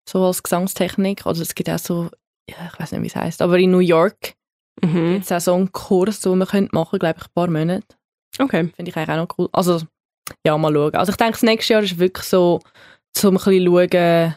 [0.08, 2.10] so als Gesangstechnik, oder es gibt auch so,
[2.48, 4.34] ja, ich weiß nicht, wie es heißt, aber in New York
[4.84, 5.14] Mhm.
[5.14, 7.96] gibt es auch so einen Kurs, den man könnte machen, glaube ich, ein paar Monate.
[8.38, 8.68] Okay.
[8.76, 9.48] Finde ich eigentlich auch noch cool.
[9.52, 9.80] Also,
[10.44, 10.94] ja, mal schauen.
[10.96, 12.60] Also ich denke, das nächste Jahr ist wirklich so,
[13.16, 14.36] zum ein bisschen schauen,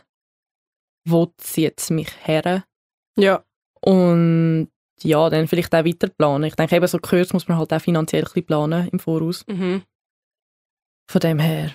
[1.07, 2.63] wo zieht es mich her.
[3.17, 3.43] Ja.
[3.81, 4.69] Und
[5.01, 6.43] ja, dann vielleicht auch weiter planen.
[6.45, 9.45] Ich denke, eben so Kurs muss man halt auch finanziell ein bisschen planen im Voraus.
[9.47, 9.83] Mhm.
[11.09, 11.71] Von dem her,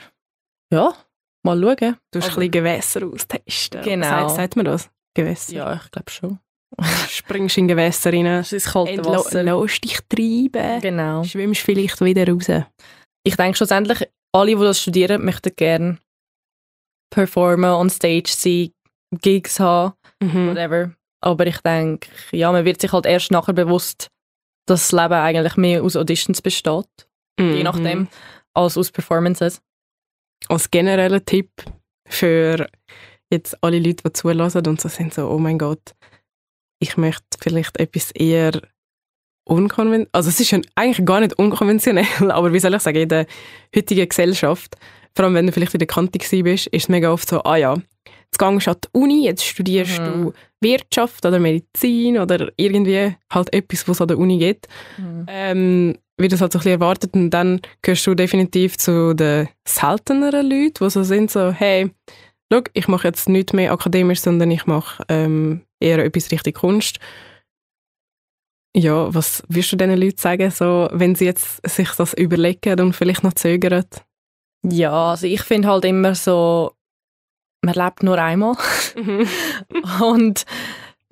[0.73, 0.95] ja,
[1.43, 1.77] mal schauen.
[1.77, 3.83] Du hast ein Also- bisschen Gewässer austesten.
[3.83, 4.07] Genau.
[4.29, 4.91] Sagt, sagt man das?
[5.15, 5.55] Gewässer.
[5.55, 6.39] Ja, ich glaube schon.
[7.09, 8.25] Springst in Gewässer rein.
[8.25, 9.43] Das ist kalte Wasser.
[9.43, 10.81] Lass dich treiben.
[10.81, 11.25] Genau.
[11.25, 12.49] Schwimmst vielleicht wieder raus.
[13.25, 15.99] Ich denke schlussendlich, alle, die das studieren, möchten gerne
[17.15, 18.71] performen, on stage sein,
[19.23, 19.95] Gigs haben.
[20.23, 20.49] Mhm.
[20.51, 20.93] whatever.
[21.21, 24.09] Aber ich denke, ja, man wird sich halt erst nachher bewusst,
[24.67, 26.87] dass das Leben eigentlich mehr aus Auditions besteht,
[27.39, 27.63] je Mhm.
[27.63, 28.09] nachdem,
[28.55, 29.61] als aus Performances.
[30.49, 31.51] Als genereller Tipp
[32.07, 32.67] für
[33.31, 35.95] jetzt alle Leute, die zulassen und so sind so, oh mein Gott,
[36.81, 38.61] ich möchte vielleicht etwas eher
[39.47, 43.27] unkonventionell, also es ist eigentlich gar nicht unkonventionell, aber wie soll ich sagen, in der
[43.75, 44.77] heutigen Gesellschaft,
[45.17, 47.57] vor allem wenn du vielleicht in der Kante bist, ist es mega oft so, ah
[47.57, 50.05] ja, jetzt gehst du an die Uni, jetzt studierst Mhm.
[50.05, 54.67] du Wirtschaft oder Medizin oder irgendwie halt etwas, was es an der Uni gibt.
[55.29, 59.49] ähm, wie das halt so ein bisschen erwartet und dann gehörst du definitiv zu den
[59.67, 61.91] selteneren Leuten, die so sind, so hey,
[62.53, 66.99] schau, ich mache jetzt nicht mehr akademisch, sondern ich mache ähm, eher etwas richtig Kunst.
[68.77, 72.93] Ja, was würdest du diesen Leuten sagen, so, wenn sie jetzt sich das überlegen und
[72.93, 73.85] vielleicht noch zögern?
[74.65, 76.73] Ja, also ich finde halt immer so,
[77.63, 78.57] man lebt nur einmal.
[80.01, 80.45] Und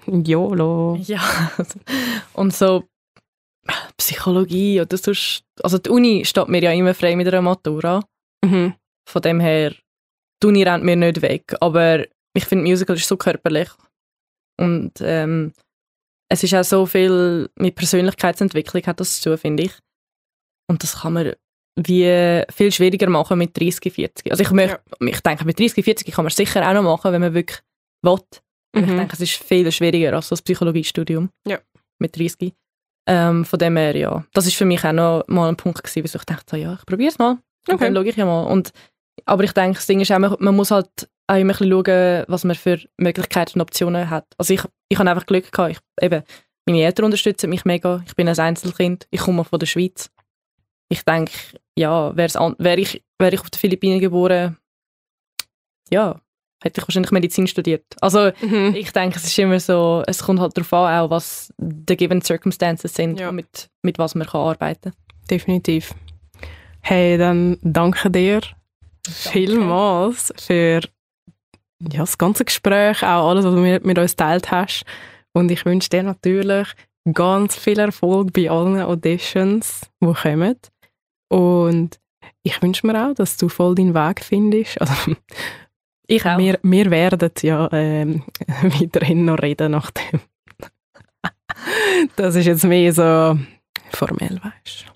[0.07, 0.96] YOLO.
[1.03, 1.53] ja,
[2.32, 2.88] und so
[3.96, 8.03] Psychologie oder sonst, also die Uni steht mir ja immer frei mit einer Matura.
[8.44, 8.74] Mhm.
[9.09, 9.72] Von dem her,
[10.42, 11.55] die Uni rennt mir nicht weg.
[11.61, 13.68] Aber ich finde, Musical ist so körperlich.
[14.59, 15.53] Und ähm,
[16.28, 19.72] es ist auch so viel mit Persönlichkeitsentwicklung hat das zu tun, finde ich.
[20.68, 21.32] Und das kann man
[21.77, 24.31] wie viel schwieriger machen mit 30, 40.
[24.31, 27.12] Also ich, möchte, ich denke, mit 30, 40 kann man es sicher auch noch machen,
[27.12, 27.61] wenn man wirklich
[28.03, 28.12] will.
[28.12, 28.23] Aber
[28.75, 28.97] Ich Mhm.
[28.99, 31.31] denke, es ist viel schwieriger als das Psychologiestudium.
[31.47, 31.59] Ja.
[31.99, 32.53] Mit 30.
[33.07, 34.25] Ähm, von dem her, ja.
[34.33, 36.75] Das ist für mich auch noch mal ein Punkt gewesen, wieso ich dachte, so, ja,
[36.79, 37.33] ich probiere es mal.
[37.68, 37.85] Und Okay.
[37.85, 38.45] Dann schaue ich ja mal.
[38.45, 38.73] Und,
[39.25, 40.89] aber ich denke, das Ding ist auch, man, man muss halt
[41.27, 44.27] auch immer ein bisschen schauen, was man für Möglichkeiten und Optionen hat.
[44.39, 45.73] Also ich, ich habe einfach Glück gehabt.
[46.01, 46.23] Ich, eben,
[46.66, 48.03] meine Eltern unterstützen mich mega.
[48.07, 49.07] Ich bin ein Einzelkind.
[49.11, 50.11] Ich komme von der Schweiz.
[50.93, 51.32] Ich denke,
[51.74, 54.59] ja, wäre wär ich, wär ich auf den Philippinen geboren,
[55.90, 56.20] ja,
[56.62, 57.84] hätte ich wahrscheinlich Medizin studiert.
[58.03, 58.74] Also Mhm.
[58.76, 62.20] ich denke, es ist immer so, es kommt halt darauf an, auch was die given
[62.20, 63.32] circumstances sind, Ja.
[63.32, 64.93] mit, mit was man kann arbeiten
[65.30, 65.95] Definitiv.
[66.82, 68.40] Hey, dann danke dir
[69.09, 70.80] vielmals für
[71.90, 74.84] ja, das ganze Gespräch, auch alles, was du mit, mit uns teilt hast.
[75.32, 76.68] Und ich wünsche dir natürlich
[77.14, 80.57] ganz viel Erfolg bei allen Auditions, die kommen.
[81.33, 81.99] Und
[82.43, 84.80] ich wünsche mir auch, dass du voll deinen Weg findest.
[84.80, 84.95] Also,
[86.09, 86.37] Ich auch.
[86.37, 88.24] wir, wir werden ja ähm,
[88.62, 90.20] weiterhin noch reden nach dem.
[92.16, 93.39] das ist jetzt mehr so
[93.91, 94.93] formell, weißt du.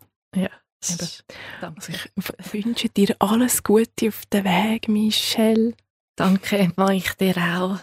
[0.81, 1.25] Das-
[1.61, 1.77] Danke.
[1.81, 1.93] Also
[2.39, 5.73] ich wünsche dir alles Gute auf dem Weg, Michelle.
[6.17, 7.79] Danke, mache ich dir auch.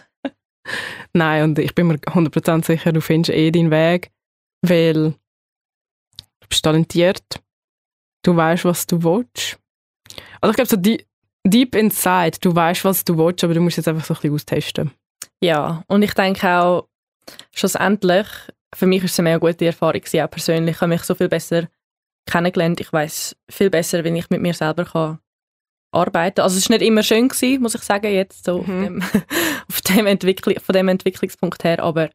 [1.12, 4.10] Nein, und ich bin mir 100% sicher, du findest eh deinen Weg,
[4.62, 7.22] weil du bist talentiert,
[8.24, 9.58] du weißt, was du willst.
[10.40, 11.06] Also ich glaube, so die,
[11.46, 14.34] deep inside, du weißt, was du willst, aber du musst jetzt einfach so ein bisschen
[14.34, 14.90] austesten.
[15.40, 16.88] Ja, und ich denke auch,
[17.54, 18.26] schlussendlich,
[18.74, 20.76] für mich ist es eine mega gute Erfahrung gewesen, auch persönlich.
[20.76, 21.68] Ich habe mich so viel besser
[22.26, 22.80] kennengelernt.
[22.80, 25.18] Ich weiß viel besser, wenn ich mit mir selber kann
[25.92, 26.40] arbeiten.
[26.40, 29.02] Also es ist nicht immer schön gewesen, muss ich sagen, jetzt so Mhm.
[29.02, 29.24] auf, dem,
[29.68, 32.10] auf dem Entwickl von dem Entwicklungspunkt her, aber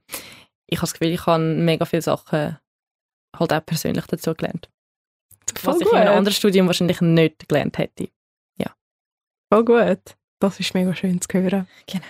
[0.68, 2.57] ich habe das Gefühl, ich habe mega viele Sachen
[3.38, 4.70] halt auch persönlich dazu gelernt.
[5.58, 8.10] Voll was ich in einem anderen Studium wahrscheinlich nicht gelernt hätte.
[9.52, 10.16] Voll gut.
[10.39, 11.68] Das ist mega schön zu hören.
[11.88, 12.06] Genau.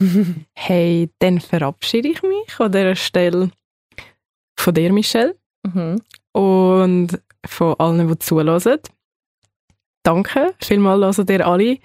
[0.54, 3.50] Hey, dann verabschiede ich mich an dieser Stelle.
[4.58, 5.36] von dir, Michelle.
[5.64, 6.02] Mhm.
[6.32, 8.78] Und von allen, die zuhören.
[10.04, 11.78] Danke, vielmals hören ihr alle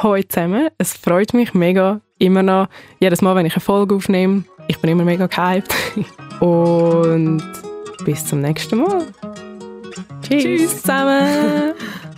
[0.00, 0.68] heute zusammen.
[0.78, 2.68] Es freut mich mega, immer noch,
[3.00, 4.44] jedes Mal, wenn ich eine Folge aufnehme.
[4.68, 5.74] Ich bin immer mega gehypt.
[6.40, 7.42] Und
[8.04, 9.06] bis zum nächsten Mal.
[10.22, 11.74] Tschüss, Tschüss zusammen.